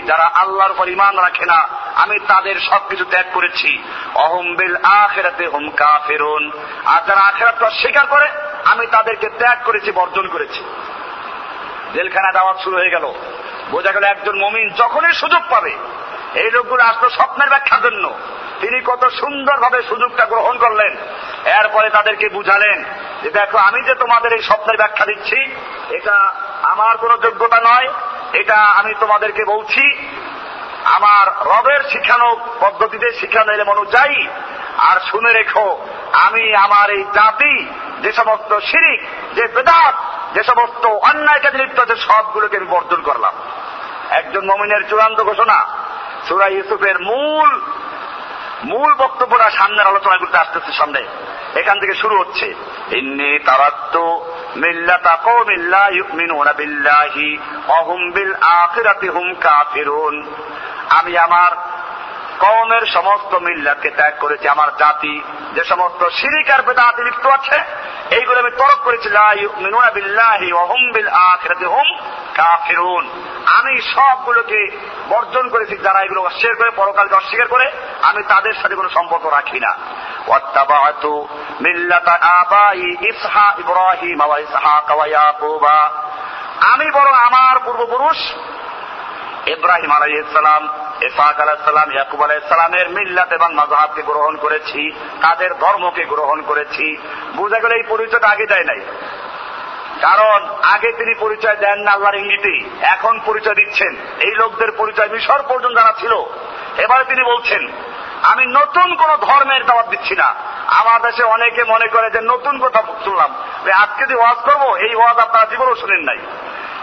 যারা 0.07 0.31
আল্লাহর 0.35 0.71
উপর 0.71 0.89
ইমান 0.89 1.19
রাখে 1.19 1.47
না, 1.47 1.69
আমি 1.95 2.19
তাদের 2.19 2.61
সবকিছু 2.61 3.05
ত্যাগ 3.05 3.27
করেছি। 3.33 3.83
অহম 4.15 4.55
বিল 4.55 4.77
আখেরাতে 4.77 5.47
হুম 5.47 5.71
কাফিরুন। 5.71 6.51
আর 6.85 7.03
যারা 7.07 7.21
আখিরাতকে 7.21 7.65
অস্বীকার 7.65 8.07
করে, 8.07 8.29
আমি 8.65 8.87
তাদেরকে 8.87 9.29
ত্যাগ 9.29 9.59
করেছি, 9.65 9.93
বর্জন 9.93 10.29
করেছি। 10.29 10.65
জেলখানা 11.95 12.33
দাওয়াত 12.33 12.59
শুরু 12.65 12.77
হয়ে 12.77 12.91
গেল। 12.91 13.13
বোঝা 13.71 13.93
গেল 13.93 14.05
একজন 14.05 14.39
মমিন 14.39 14.69
যখনই 14.71 15.13
সুযোগ 15.13 15.43
পাবে, 15.51 15.73
এই 16.35 16.51
লোকগুলো 16.51 16.83
আসলো 16.85 17.11
স্বপ্নের 17.11 17.49
ব্যাখ্যার 17.49 17.83
জন্য। 17.83 18.15
তিনি 18.61 18.81
কত 18.81 19.09
সুন্দরভাবে 19.09 19.83
সুযোগটা 19.83 20.25
গ্রহণ 20.27 20.59
করলেন। 20.59 20.97
এরপরে 21.45 21.91
তাদেরকে 21.91 22.29
বুঝালেন 22.29 22.85
যে, 23.23 23.31
দেখো, 23.31 23.59
আমি 23.59 23.83
যে 23.83 23.95
তোমাদের 23.95 24.33
এই 24.33 24.43
স্বপ্নের 24.43 24.77
ব্যাখ্যা 24.77 25.07
দিচ্ছি, 25.07 25.39
এটা 25.91 26.17
আমার 26.63 26.97
কোনো 26.97 27.19
যোগ্যতা 27.19 27.61
নয়, 27.61 27.89
এটা 28.33 28.57
আমি 28.57 28.95
তোমাদেরকে 29.01 29.45
বলছি, 29.45 30.09
আমার 30.85 31.27
রবের 31.29 31.83
শিখানো 31.91 32.37
পদ্ধতিতে 32.61 33.13
শিখানো 33.13 33.53
এলেম 33.53 33.69
অনুযায়ী 33.69 34.29
আর 34.79 35.01
শুনে 35.01 35.33
রেখো, 35.33 35.87
আমি 36.13 36.55
আমার 36.55 36.91
এই 36.91 37.05
জাতি, 37.15 37.67
যে 38.03 38.13
সমস্ত 38.13 38.59
শিরিক, 38.59 39.01
যে 39.35 39.47
বেদাত 39.47 39.95
যে 40.35 40.43
সমস্ত 40.43 40.87
অন্যায় 40.87 41.41
কাজে 41.41 41.59
লিপ্ত 41.59 41.81
আছে, 41.81 41.97
সবগুলোকে 41.97 42.57
আমি 42.57 42.67
বর্জন 42.67 43.03
করলাম। 43.03 43.33
একজন 44.11 44.45
মমিনের 44.45 44.89
চূড়ান্ত 44.89 45.21
ঘোষণা, 45.21 45.67
সুরা 46.29 46.47
ইউসুফের 46.47 47.01
মূল 47.01 47.61
মূল 48.65 48.95
বক্তব্যটা 48.95 49.51
সামনের 49.51 49.87
আলোচনা 49.87 50.17
করতে 50.17 50.39
আসতেছে 50.39 50.73
সামনে। 50.73 51.07
এখান 51.55 51.81
থেকে 51.81 51.95
শুরু 51.95 52.19
হচ্ছে, 52.19 52.55
ইন্নি 52.91 53.39
তারাত্ত 53.39 53.97
মিল্লাতা 54.57 55.17
কওমিন 55.17 55.61
লা 55.61 55.89
ইউমিনুনা 55.89 56.53
বিল্লাহি, 56.53 57.39
ওয়া 57.69 57.83
হুম 57.83 58.11
বিল 58.11 58.35
আখিরাতি 58.41 59.09
হুম 59.09 59.35
কাফিরুন। 59.35 60.35
আমি 60.89 61.19
আমার 61.19 61.53
কওমের 62.43 62.87
সমস্ত 62.87 63.35
মিল্লাকে 63.35 63.91
ত্যাগ 63.91 64.13
করেছি, 64.21 64.49
আমার 64.49 64.77
জাতি, 64.79 65.23
যে 65.55 65.65
সমস্ত 65.65 66.09
সিরিকার 66.09 66.61
আর 66.79 67.05
লিপ্ত 67.05 67.27
আছে, 67.27 67.59
এইগুলো 68.11 68.39
আমি 68.39 68.51
তরক 68.51 68.81
করেছি 68.85 69.09
আমি 73.47 73.81
সবগুলোকে 73.81 74.79
বর্জন 75.09 75.49
করেছি, 75.49 75.77
যারা 75.77 76.01
এগুলো 76.01 76.23
অস্বীকার 76.23 76.57
করে, 76.57 76.71
পরকালকে 76.71 77.15
অস্বীকার 77.15 77.49
করে, 77.49 77.71
আমি 78.03 78.23
তাদের 78.23 78.55
সাথে 78.63 78.75
কোনো 78.75 78.89
সম্পর্ক 78.89 79.27
রাখি 79.27 79.61
না। 79.61 79.77
মিল্লাতা 81.61 82.19
আমি 86.73 86.91
বরং 86.91 87.15
আমার 87.15 87.59
পূর্বপুরুষ 87.65 88.19
ইব্রাহিম 89.47 89.91
আলাইসালাম 89.91 90.69
ইসাক 91.03 91.41
আলাহিসাল্লাম 91.41 91.93
ইয়াকুব 91.93 92.23
আলাইসালামের 92.23 92.91
মিল্লাত 92.91 93.33
এবং 93.33 93.55
মজাহাবকে 93.55 94.03
গ্রহণ 94.03 94.37
করেছি, 94.37 94.93
তাদের 95.23 95.55
ধর্মকে 95.55 96.05
গ্রহণ 96.05 96.43
করেছি। 96.43 96.97
বোঝা 97.37 97.59
গেলে 97.59 97.75
এই 97.75 97.83
পরিচয়টা 97.89 98.29
আগে 98.29 98.47
দেয় 98.47 98.65
নাই। 98.65 98.81
কারণ 100.01 100.49
আগে 100.63 100.93
তিনি 100.93 101.15
পরিচয় 101.15 101.57
দেন 101.57 101.79
না 101.79 101.93
আল্লাহর 101.93 102.15
ইঙ্গিতেই। 102.15 102.71
এখন 102.83 103.21
পরিচয় 103.27 103.55
দিচ্ছেন। 103.55 103.97
এই 104.21 104.35
লোকদের 104.35 104.73
পরিচয় 104.73 105.09
মিশর 105.09 105.43
পর্যন্ত 105.49 105.77
যারা 105.77 105.93
ছিল। 106.01 106.13
এবারে 106.79 107.05
তিনি 107.05 107.23
বলছেন, 107.23 107.69
আমি 108.23 108.47
নতুন 108.47 108.95
কোন 108.95 109.17
ধর্মের 109.17 109.67
দাওয়াত 109.67 109.89
দিচ্ছি 109.89 110.17
না। 110.17 110.35
আমার 110.67 111.03
দেশে 111.03 111.23
অনেকে 111.23 111.65
মনে 111.65 111.89
করে 111.89 112.11
যে 112.11 112.21
নতুন 112.21 112.59
কথা 112.59 112.83
শুনলাম। 113.05 113.35
আজকে 113.75 114.07
যে 114.07 114.15
ওয়াজ 114.15 114.37
করব, 114.37 114.77
এই 114.77 114.95
ওয়াজ 114.95 115.19
আপনারা 115.19 115.47
জীবনও 115.47 115.75
শুনেন 115.75 116.01
নাই। 116.01 116.19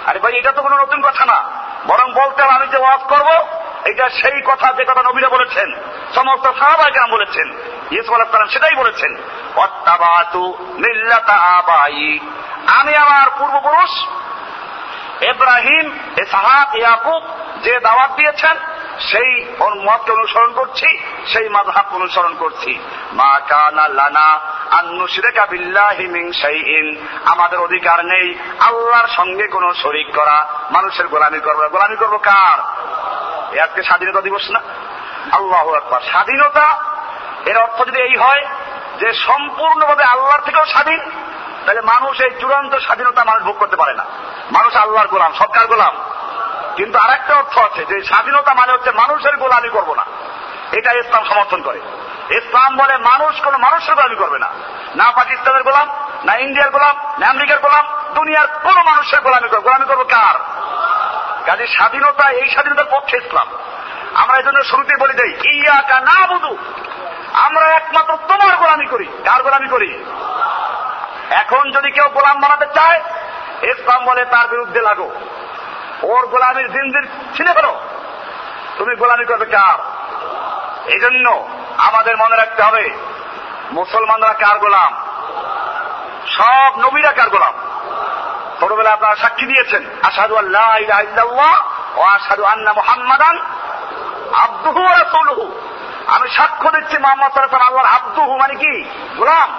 আরে 0.05 0.19
ভাই, 0.19 0.37
এটা 0.37 0.51
তো 0.51 0.61
কোনো 0.61 0.81
নতুন 0.81 1.01
কথা 1.01 1.25
না। 1.25 1.68
বরং 1.87 2.13
বলতে 2.13 2.43
হবে, 2.43 2.53
আমি 2.53 2.67
যে 2.67 2.77
ওয়াজ 2.77 2.99
করব, 2.99 3.29
এটা 3.85 4.09
সেই 4.09 4.41
কথা 4.45 4.73
যে 4.73 4.83
কথা 4.83 5.03
নবীরা 5.03 5.29
বলেছেন, 5.29 5.75
সমস্ত 6.15 6.45
সাহাবাই 6.59 6.91
কেন 6.91 7.11
বলেছেন, 7.11 7.47
ইয়েসু 7.91 8.13
আলাহাম 8.13 8.47
সেটাই 8.47 8.75
বলেছেন। 8.75 9.11
আমি 12.67 12.95
আমার 12.95 13.27
পূর্বপুরুষ, 13.37 14.07
এব্রাহিম 15.23 15.99
এসাহাক 16.17 16.75
ইয়াকুব, 16.75 17.23
যে 17.63 17.79
দাওয়াত 17.79 18.11
দিয়েছেন, 18.11 18.57
সেই 18.99 19.45
মতকে 19.59 20.11
অনুসরণ 20.11 20.53
করছি, 20.53 20.99
সেই 21.33 21.49
মাযহাব 21.49 21.95
অনুসরণ 21.95 22.35
করছি। 22.35 22.79
মা 23.13 23.39
কানা 23.47 23.87
লানা 23.87 24.39
আমাদের 27.25 27.59
অধিকার 27.59 28.05
নেই 28.05 28.35
আল্লাহর 28.59 29.07
সঙ্গে 29.07 29.47
কোন 29.47 29.73
শরিক 29.73 30.15
করা, 30.15 30.47
মানুষের 30.71 31.07
গোলামি 31.07 31.39
করব। 31.39 31.67
গোলামি 31.67 31.95
করব 31.95 32.17
কার? 32.17 32.59
আজকে 33.59 33.83
স্বাধীনতা 33.83 34.21
দিবস 34.21 34.49
না? 34.49 34.59
আল্লাহ 35.31 35.73
একবার 35.73 36.01
স্বাধীনতা, 36.01 36.83
এর 37.45 37.57
অর্থ 37.57 37.87
যদি 37.87 38.01
এই 38.01 38.15
হয় 38.15 38.45
যে 38.99 39.13
সম্পূর্ণভাবে 39.13 40.03
আল্লাহর 40.03 40.41
থেকেও 40.41 40.65
স্বাধীন, 40.65 41.11
তাহলে 41.65 41.81
মানুষ 41.81 42.21
এই 42.21 42.31
চূড়ান্ত 42.39 42.75
স্বাধীনতা 42.75 43.23
মানুষ 43.23 43.43
ভোগ 43.43 43.57
করতে 43.57 43.75
পারে 43.75 43.93
না। 43.93 44.05
মানুষ 44.51 44.75
আল্লাহর 44.75 45.07
গোলাম 45.07 45.33
সরকার 45.33 45.67
গোলাম। 45.67 45.95
কিন্তু 46.75 46.99
আরেকটা 46.99 47.35
অর্থ 47.35 47.57
আছে 47.57 47.85
যে 47.85 48.03
স্বাধীনতা 48.03 48.53
মানে 48.53 48.73
হচ্ছে 48.73 48.91
মানুষের 48.91 49.37
গোলামি 49.37 49.69
করব 49.69 49.93
না। 49.93 50.05
এটা 50.71 50.91
ইসলাম 50.91 51.23
সমর্থন 51.23 51.61
করে। 51.61 51.79
ইসলাম 52.31 52.77
বলে 52.77 52.97
মানুষ 52.97 53.41
কোন 53.41 53.57
মানুষের 53.57 53.95
গোলামি 53.95 54.15
করবে 54.15 54.39
না। 54.39 54.49
না 54.95 55.11
পাকিস্তানের 55.11 55.63
গোলাম, 55.63 55.89
না 56.25 56.35
ইন্ডিয়ার 56.35 56.69
গোলাম, 56.69 56.95
না 57.19 57.29
আমেরিকার 57.29 57.57
গোলাম, 57.57 57.85
দুনিয়ার 58.13 58.47
কোন 58.47 58.81
মানুষের 58.81 59.21
গোলামি 59.21 59.49
করবে 59.49 59.63
গোলামি 59.63 59.85
করব 59.85 60.03
কার? 60.03 60.35
কাজে 61.45 61.67
স্বাধীনতা, 61.67 62.29
এই 62.29 62.49
স্বাধীনতার 62.49 62.85
পক্ষে 62.91 63.17
ইসলাম। 63.17 63.47
আমরা 64.13 64.37
এই 64.37 64.43
জন্য 64.43 64.63
শুরুতে 64.63 64.95
বলি 64.99 65.13
দেই, 65.13 65.57
ইয়াকা 65.57 65.99
না 65.99 66.27
বুধু 66.27 66.57
আমরা 67.33 67.67
একমাত্র 67.67 68.17
তোমার 68.27 68.57
গোলামি 68.57 68.85
করি। 68.85 69.05
কার 69.05 69.43
গোলামি 69.43 69.67
করি? 69.67 70.03
এখন 71.29 71.71
যদি 71.71 71.91
কেউ 71.91 72.09
গোলাম 72.09 72.39
বানাতে 72.39 72.65
চায়, 72.65 73.01
ইসলাম 73.61 74.05
বলে 74.05 74.25
তার 74.25 74.47
বিরুদ্ধে 74.47 74.81
লাগো। 74.81 75.11
ওর 76.03 76.27
গোলামির 76.27 76.71
জিনজির 76.71 77.35
ছিঁড়ে 77.35 77.53
ফেলো। 77.53 77.81
তুমি 78.77 78.95
গোলামি 78.95 79.25
করবে 79.25 79.45
কার? 79.45 79.79
এই 80.89 80.99
জন্য 80.99 81.49
আমাদের 81.87 82.17
মনে 82.17 82.35
রাখতে 82.35 82.63
হবে, 82.63 82.89
মুসলমানরা 83.71 84.33
কার 84.33 84.59
গোলাম? 84.59 84.91
সব 86.27 86.79
নবীরা 86.79 87.11
কার 87.11 87.29
গোলাম? 87.29 87.53
ছোটবেলা 88.59 88.91
আপনারা 88.91 89.15
সাক্ষী 89.15 89.45
দিয়েছেন 89.45 89.85
আসাদু 90.03 90.35
আল্লাহ 90.35 90.71
ও 91.95 92.01
আসাদু 92.01 92.43
আন্না 92.43 92.73
মোহাম্মদান 92.73 93.39
আব্দুহু 94.33 94.87
রাসূলুহু। 94.87 95.61
আমি 96.07 96.29
সাক্ষ্য 96.29 96.71
দিচ্ছি 96.71 96.97
মোহাম্মদ 96.97 97.31
সাল্লাহ 97.33 97.67
আল্লাহর 97.67 97.87
আব্দুহু 97.87 98.37
মানে 98.37 98.55
কি? 98.55 98.89
গোলাম। 99.17 99.49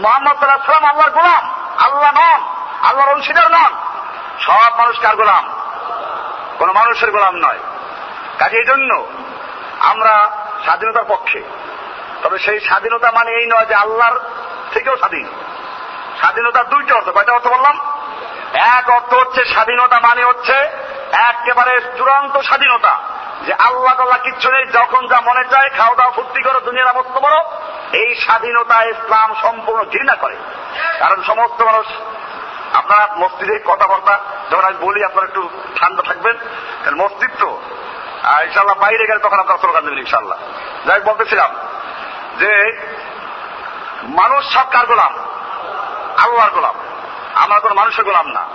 মোহাম্মদ 0.00 0.36
সাল্লাহ 0.38 0.64
সাল্লাম 0.64 0.84
আল্লাহর 0.84 1.10
গোলাম 1.10 1.42
আল্লাহ 1.78 2.10
নন 2.12 2.40
আল্লাহর 2.82 3.12
অংশীদার 3.12 3.50
নন 3.50 3.72
সব 4.40 4.78
মানুষ 4.78 5.00
কার 5.00 5.16
গোলাম? 5.16 5.44
কোন 6.58 6.72
মানুষের 6.72 7.10
গোলাম 7.10 7.34
নয়। 7.36 7.58
কাজে 8.38 8.56
এই 8.56 8.64
জন্য 8.64 9.06
আমরা 9.80 10.30
স্বাধীনতার 10.64 11.04
পক্ষে 11.08 11.42
তবে 12.22 12.38
সেই 12.38 12.60
স্বাধীনতা 12.60 13.10
মানে 13.10 13.30
এই 13.30 13.46
নয় 13.46 13.66
যে 13.66 13.74
আল্লাহর 13.74 14.16
থেকেও 14.74 14.96
স্বাধীন। 14.96 15.26
স্বাধীনতা 16.20 16.64
দুইটা 16.64 16.94
অর্থ, 16.94 17.08
কয়টা 17.08 17.32
অর্থ 17.32 17.48
বললাম? 17.48 17.76
এক 18.78 18.90
অর্থ 18.90 19.14
হচ্ছে 19.14 19.44
স্বাধীনতা 19.44 20.00
মানে 20.00 20.24
হচ্ছে 20.24 20.56
একেবারে 21.12 21.80
চূড়ান্ত 21.98 22.34
স্বাধীনতা, 22.38 22.92
যে 23.46 23.52
আল্লাহ 23.52 23.94
তাল্লাহ 23.94 24.20
কিচ্ছু 24.22 24.48
নেই, 24.50 24.64
যখন 24.66 25.06
যা 25.08 25.20
মনে 25.20 25.44
চায় 25.44 25.68
খাওয়া 25.68 25.94
দাওয়া 25.94 26.12
ফুর্তি 26.12 26.40
করো, 26.42 26.60
দুনিয়ার 26.60 26.92
অবস্থা 26.94 27.20
বড় 27.20 27.36
এই 27.92 28.10
স্বাধীনতা 28.14 28.76
ইসলাম 28.84 29.34
সম্পূর্ণ 29.42 29.84
ঘৃণা 29.84 30.14
করে। 30.14 30.36
কারণ 30.98 31.22
সমস্ত 31.22 31.62
মানুষ, 31.62 31.86
আপনারা 32.74 33.04
মসজিদে 33.16 33.58
কথাবার্তা, 33.64 34.14
যখন 34.50 34.64
আমি 34.64 34.78
বলি, 34.80 35.04
আপনারা 35.04 35.26
একটু 35.26 35.48
ঠান্ডা 35.76 36.02
থাকবেন, 36.02 36.36
কারণ 36.84 36.96
মসজিদ 36.96 37.30
তো 37.38 37.50
ইনশাল্লাহ 38.46 38.76
বাইরে 38.80 39.04
গেলে 39.06 39.18
তখন 39.18 39.38
আপনার 39.38 39.58
স্লোগান 39.58 39.84
দেবেন 39.84 39.98
ইনশাল্লাহ 39.98 40.38
যাই 40.86 41.00
বলতেছিলাম 41.00 41.50
যে 42.40 42.52
মানুষ 44.02 44.54
সব 44.54 44.64
কার 44.70 44.86
গোলাম? 44.86 45.18
আল্লাহর 46.16 46.50
গোলাম। 46.50 46.74
আমার 47.34 47.60
কোনো 47.60 47.74
মানুষের 47.74 48.04
গোলাম 48.04 48.26
না। 48.26 48.48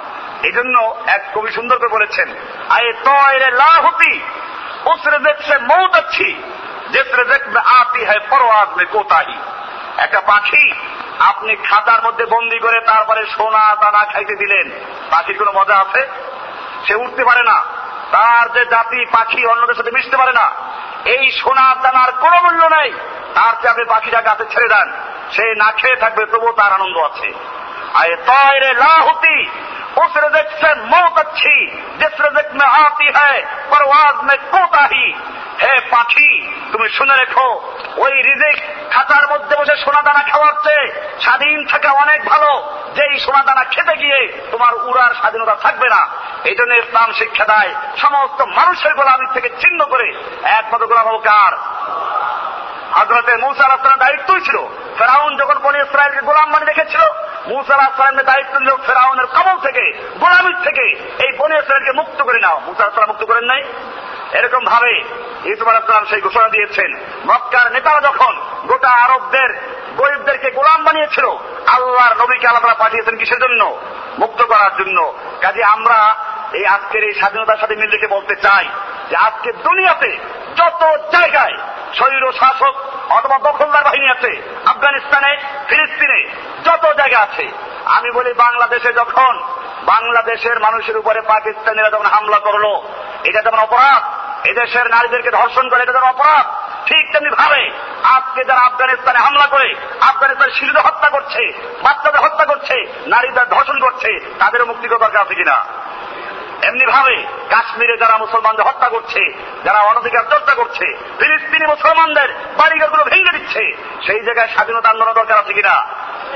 এই 0.43 0.51
জন্য 0.51 0.95
এক 1.07 1.21
কবি 1.35 1.51
সুন্দর 1.51 1.77
করে 1.77 1.89
বলেছেন, 1.89 2.35
আয়ে 2.69 2.93
তয়রে 2.93 3.51
লাহতি, 3.51 4.19
উসরে 4.85 5.19
দেখছে 5.19 5.57
মৌত 5.57 5.95
আচ্ছি 5.95 6.43
যেসরে 6.91 7.23
দেখবে 7.23 7.59
আতি 7.59 8.05
হয় 8.05 8.19
পরওয়াজ 8.29 8.67
মে 8.77 8.85
কোতাহি। 8.85 9.37
একটা 9.97 10.21
পাখি 10.21 10.73
আপনি 11.19 11.55
খাতার 11.55 12.03
মধ্যে 12.03 12.25
বন্দি 12.25 12.59
করে 12.59 12.81
তারপরে 12.81 13.25
সোনা 13.25 13.75
দানা 13.75 14.05
খাইতে 14.05 14.35
দিলেন, 14.35 14.69
পাখির 15.09 15.37
কোনো 15.37 15.51
মজা 15.51 15.75
আছে? 15.75 16.07
সে 16.87 16.95
উঠতে 16.95 17.23
পারে 17.23 17.43
না। 17.43 17.63
তার 18.11 18.51
যে 18.51 18.65
জাতি 18.65 19.05
পাখি 19.05 19.45
অন্যদের 19.45 19.75
সাথে 19.75 19.91
মিশতে 19.91 20.17
পারে 20.17 20.31
না। 20.31 20.51
এই 21.05 21.31
সোনার 21.31 21.81
দানার 21.81 22.11
কোনো 22.11 22.41
মূল্য 22.41 22.65
নেই। 22.65 22.93
তার 23.35 23.53
চেয়ে 23.55 23.71
আপনি 23.71 23.83
পাখিটা 23.83 24.21
গাছে 24.21 24.45
ছেড়ে 24.45 24.67
দেন। 24.69 24.91
সে 25.31 25.55
না 25.55 25.71
খেয়ে 25.71 25.95
থাকবে, 25.95 26.25
তবুও 26.25 26.51
তার 26.51 26.73
আনন্দ 26.73 26.97
আছে। 26.97 27.33
আয়ে 27.93 28.15
তয় 28.15 28.59
রে 28.59 28.73
লাহতি 28.73 29.49
اس 29.95 30.17
رزق 30.17 30.47
سے 30.61 30.69
হে 35.61 35.79
তুমি 36.71 36.89
শুনে 36.89 37.15
রেখো, 37.15 37.73
ওই 37.97 38.23
খাতার 38.91 39.27
মধ্যে 39.29 39.55
স্বাধীন 41.21 41.65
থাকা 41.65 41.91
অনেক 41.91 42.25
ভালো। 42.25 42.77
যেই 42.95 43.19
সোনা 43.19 43.43
দানা 43.43 43.63
খেতে 43.63 43.95
গিয়ে 43.95 44.47
তোমার 44.51 44.73
উড়ার 44.75 45.13
স্বাধীনতা 45.13 45.55
থাকবে 45.55 45.89
না। 45.89 46.07
এই 46.43 46.55
জন্য 46.55 46.73
ইসলাম 46.73 47.11
শিক্ষা 47.11 47.45
দেয়, 47.45 47.75
সমস্ত 47.97 48.41
মানুষের 48.41 48.93
গোলামির 48.95 49.33
থেকে 49.33 49.49
চিহ্ন 49.49 49.85
করে। 49.85 50.13
একমাত্র 50.43 50.87
গোলাম 50.87 51.17
কার? 51.17 51.53
হজরতে 52.95 53.37
মৌসা 53.37 53.63
আলাহামের 53.63 53.97
দায়িত্বই 53.97 54.41
ছিল। 54.41 54.57
ফেরাউন 54.97 55.37
যখন 55.37 55.59
বনি 55.59 55.79
ইসরায়েলকে 55.79 56.21
গোলাম 56.21 56.49
মানে 56.49 56.65
রেখেছিল, 56.65 57.01
মুসা 57.47 58.11
দায়িত্ব 58.11 58.59
নিল 58.59 58.75
ফেরাউনের 58.75 59.25
কবল 59.25 59.59
থেকে, 59.59 60.09
গোলামির 60.19 60.55
থেকে। 60.63 60.81
এই 61.23 61.37
বনি 61.37 61.55
ইসরায়েলকে 61.55 61.91
মুক্ত 61.91 62.23
করে 62.23 62.39
নাও। 62.39 62.61
মুসা 62.65 63.05
মুক্ত 63.05 63.23
করেন 63.23 63.43
নাই। 63.43 63.63
এরকম 64.31 64.65
ভাবে 64.65 65.03
ইসুফ 65.45 65.67
আলাহাম 65.67 66.05
সেই 66.05 66.21
ঘোষণা 66.21 66.47
দিয়েছেন। 66.47 66.93
মক্কার 67.27 67.71
নেতারা 67.71 68.01
যখন 68.01 68.41
গোটা 68.65 68.89
আরবদের, 68.89 69.49
গরিবদেরকে 69.97 70.51
গোলাম 70.51 70.83
বানিয়েছিল, 70.83 71.25
আল্লাহর 71.67 72.23
নবীকে 72.23 72.47
আল্লাহ 72.47 72.75
পাঠিয়েছেন 72.77 73.17
কিসের 73.17 73.39
জন্য? 73.39 73.77
মুক্ত 74.19 74.43
করার 74.43 74.75
জন্য। 74.77 75.13
কাজে 75.41 75.63
আমরা 75.63 76.15
এই 76.53 76.65
আজকের 76.65 77.03
এই 77.03 77.13
স্বাধীনতার 77.13 77.57
সাথে 77.57 77.75
মিল 77.75 77.89
রেখে 77.89 78.07
বলতে 78.07 78.35
চাই 78.35 78.69
যে 79.09 79.15
আজকে 79.15 79.53
দুনিয়াতে 79.53 80.17
যত 80.55 80.83
জায়গায় 81.11 81.57
শরীর 81.97 82.31
শাসক 82.31 82.73
অথবা 83.11 83.37
দখলদার 83.39 83.83
বাহিনী 83.83 84.09
আছে, 84.09 84.41
আফগানিস্তানে, 84.65 85.37
ফিলিস্তিনে, 85.67 86.19
যত 86.65 86.93
জায়গা 86.93 87.19
আছে। 87.19 87.51
আমি 87.85 88.11
বলি 88.11 88.33
বাংলাদেশে 88.33 88.93
যখন 88.93 89.43
বাংলাদেশের 89.83 90.59
মানুষের 90.59 90.97
উপরে 90.97 91.21
পাকিস্তানিরা 91.21 91.89
যখন 91.89 92.05
হামলা 92.05 92.39
করল, 92.39 92.65
এটা 93.23 93.41
যেমন 93.41 93.59
অপরাধ, 93.59 94.03
এদেশের 94.47 94.89
নারীদেরকে 94.89 95.31
ধর্ষণ 95.31 95.69
করে, 95.69 95.83
এটা 95.83 95.93
যেমন 95.93 96.07
অপরাধ, 96.07 96.45
ঠিক 96.85 97.11
তেমনি 97.11 97.29
ভাবে 97.29 97.71
আজকে 98.03 98.45
যারা 98.45 98.61
আফগানিস্তানে 98.61 99.19
হামলা 99.19 99.47
করে, 99.47 99.75
আফগানিস্তান 100.01 100.49
শিশুদের 100.49 100.81
হত্যা 100.81 101.09
করছে, 101.09 101.53
বাচ্চাদের 101.83 102.21
হত্যা 102.21 102.45
করছে, 102.45 102.75
নারীদের 103.07 103.49
ধর্ষণ 103.49 103.79
করছে, 103.79 104.19
তাদেরও 104.39 104.65
মুক্তি 104.65 104.87
দরকার 104.87 105.17
আছে 105.17 105.35
কিনা? 105.35 105.65
এমনি 106.65 106.85
ভাবে 106.85 107.23
কাশ্মীরে 107.49 107.97
যারা 107.97 108.17
মুসলমানদের 108.17 108.65
হত্যা 108.65 108.89
করছে, 108.89 109.33
যারা 109.63 109.79
অনধিকার 109.79 110.23
চর্চা 110.23 110.53
করছে, 110.53 110.97
ফিলিস্তিনি 111.19 111.67
মুসলমানদের 111.67 112.29
বাড়িঘরগুলো 112.57 113.03
ভেঙে 113.03 113.37
দিচ্ছে, 113.37 113.77
সেই 114.05 114.19
জায়গায় 114.19 114.47
স্বাধীনতা 114.47 114.89
আন্দোলন 114.89 115.13
দরকার 115.13 115.37
আছে 115.37 115.53
কিনা? 115.53 115.85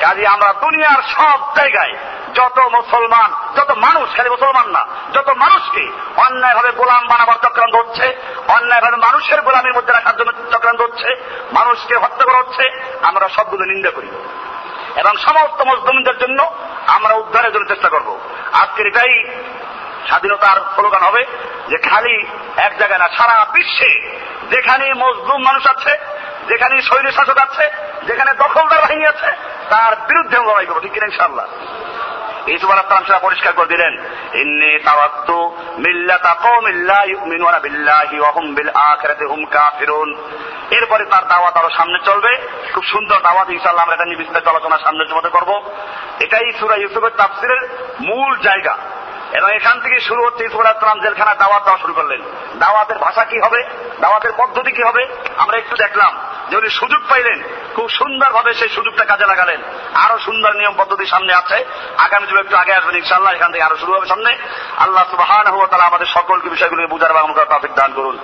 কাজে 0.02 0.28
আমরা 0.28 0.54
দুনিয়ার 0.54 1.02
সব 1.02 1.40
জায়গায় 1.56 1.94
যত 2.36 2.60
মুসলমান, 2.60 3.58
যত 3.58 3.72
মানুষ, 3.72 4.16
খালি 4.16 4.30
মুসলমান 4.30 4.68
না, 4.68 4.86
যত 5.14 5.30
মানুষকে 5.30 5.92
অন্যায়ভাবে 6.18 6.72
গোলাম 6.72 7.08
বানাবার 7.08 7.36
চক্রান্ত 7.36 7.76
হচ্ছে, 7.76 8.16
অন্যায়ভাবে 8.48 8.98
মানুষের 8.98 9.42
গোলামের 9.42 9.74
মধ্যে 9.74 9.94
রাখার 9.94 10.18
জন্য 10.18 10.32
চক্রান্ত 10.52 10.82
হচ্ছে, 10.82 11.16
মানুষকে 11.52 11.96
হত্যা 11.96 12.26
করা 12.26 12.38
হচ্ছে, 12.38 12.70
আমরা 13.02 13.30
সবগুলো 13.30 13.66
নিন্দা 13.66 13.90
করি। 13.90 14.08
এবং 14.96 15.18
সমস্ত 15.18 15.62
মজদুমদের 15.62 16.18
জন্য 16.18 16.52
আমরা 16.88 17.14
উদ্ধারের 17.14 17.54
জন্য 17.54 17.68
চেষ্টা 17.68 17.90
করব। 17.90 18.20
আজকের 18.54 18.88
এটাই 18.88 19.24
স্বাধীনতার 20.08 20.58
স্লোগান 20.76 21.04
হবে 21.04 21.26
যে 21.68 21.78
খালি 21.78 22.26
এক 22.58 22.78
জায়গায় 22.78 23.00
না, 23.00 23.08
সারা 23.18 23.46
বিশ্বে 23.54 23.92
যেখানে 24.50 24.94
মজলুম 24.94 25.42
মানুষ 25.44 25.68
আছে 25.68 25.98
যেখানে 26.48 26.82
শৈলী 26.82 27.12
শাসক 27.12 27.38
আছে, 27.38 27.70
যেখানে 28.06 28.34
দখলদার 28.34 28.82
বাহিনী 28.82 29.06
আছে, 29.06 29.30
তার 29.70 29.96
বিরুদ্ধে 29.96 30.38
লড়াই 30.38 30.66
করব, 30.66 30.80
ঠিক 30.80 30.92
কিনা 30.92 31.06
ইনশাল্লাহ 31.06 31.46
সুবার 32.62 32.78
আসলাম 32.78 33.04
সেটা 33.06 33.20
পরিষ্কার 33.20 33.54
করে 33.54 33.66
দিলেন, 33.66 33.94
ইন্নি 34.34 34.80
তাওয়াত্তু 34.80 35.56
মিল্লাতা 35.78 36.34
কওমিন 36.34 36.76
লা 36.86 37.04
ইউমিনুনা 37.04 37.60
বিল্লাহি 37.60 38.20
ওয়া 38.20 38.32
হুম 38.32 38.56
বিল 38.56 38.70
আখিরাতি 38.70 39.26
হুম 39.26 39.46
কাফিরুন। 39.46 40.10
এরপরে 40.72 41.06
তার 41.06 41.28
দাওয়াত 41.28 41.58
আরও 41.58 41.70
সামনে 41.70 42.00
চলবে, 42.06 42.38
খুব 42.74 42.84
সুন্দর 42.84 43.20
দাওয়াত, 43.22 43.50
ইনশাআল্লাহ 43.50 43.84
আমরা 43.84 43.96
এটা 43.96 44.06
নিয়ে 44.06 44.18
বিস্তারিত 44.18 44.48
আলোচনা 44.48 44.78
সামনের 44.78 45.16
মধ্যে 45.16 45.30
করব। 45.30 45.72
এটাই 46.20 46.52
সূরা 46.60 46.76
ইউসুফের 46.76 47.10
তাফসিরের 47.10 47.62
মূল 48.00 48.38
জায়গা। 48.38 48.78
এবং 49.34 49.56
এখান 49.56 49.80
থেকে 49.80 50.00
শুরু 50.00 50.26
হচ্ছে 50.26 50.46
ইসলাম 50.46 51.00
জেলখানা, 51.00 51.36
দাওয়াত 51.36 51.64
দেওয়া 51.64 51.78
শুরু 51.78 51.94
করলেন। 51.94 52.22
দাওয়াতের 52.56 52.98
ভাষা 52.98 53.26
কি 53.26 53.40
হবে? 53.40 53.64
দাওয়াতের 54.00 54.32
পদ্ধতি 54.38 54.72
কি 54.72 54.84
হবে? 54.84 55.08
আমরা 55.38 55.58
একটু 55.58 55.76
দেখলাম 55.76 56.18
যে 56.50 56.58
উনি 56.58 56.70
সুযোগ 56.70 57.02
পাইলেন। 57.10 57.44
খুব 57.76 57.90
সুন্দরভাবে 57.90 58.54
সেই 58.54 58.70
সুযোগটা 58.70 59.06
কাজে 59.06 59.26
লাগালেন। 59.26 59.62
আরও 59.94 60.20
সুন্দর 60.20 60.54
নিয়ম 60.54 60.74
পদ্ধতি 60.78 61.06
সামনে 61.06 61.34
আছে। 61.34 61.66
আগামী 61.98 62.28
যুগে 62.28 62.40
একটু 62.40 62.56
আগে 62.56 62.74
আসবেন 62.74 62.96
ইনশাল্লাহ 62.96 63.34
এখান 63.34 63.52
থেকে 63.52 63.64
আরও 63.64 63.78
শুরু 63.78 63.94
হবে 63.94 64.08
সামনে। 64.08 64.38
আল্লাহ 64.78 65.04
সুবাহ 65.12 65.32
আমাদের 65.82 66.06
সকলকে 66.06 66.50
বিষয়গুলোকে 66.50 66.88
বুঝার 66.88 67.14
বা 67.14 67.20
এবং 67.20 67.34
দান 67.76 67.94
করুন। 67.94 68.18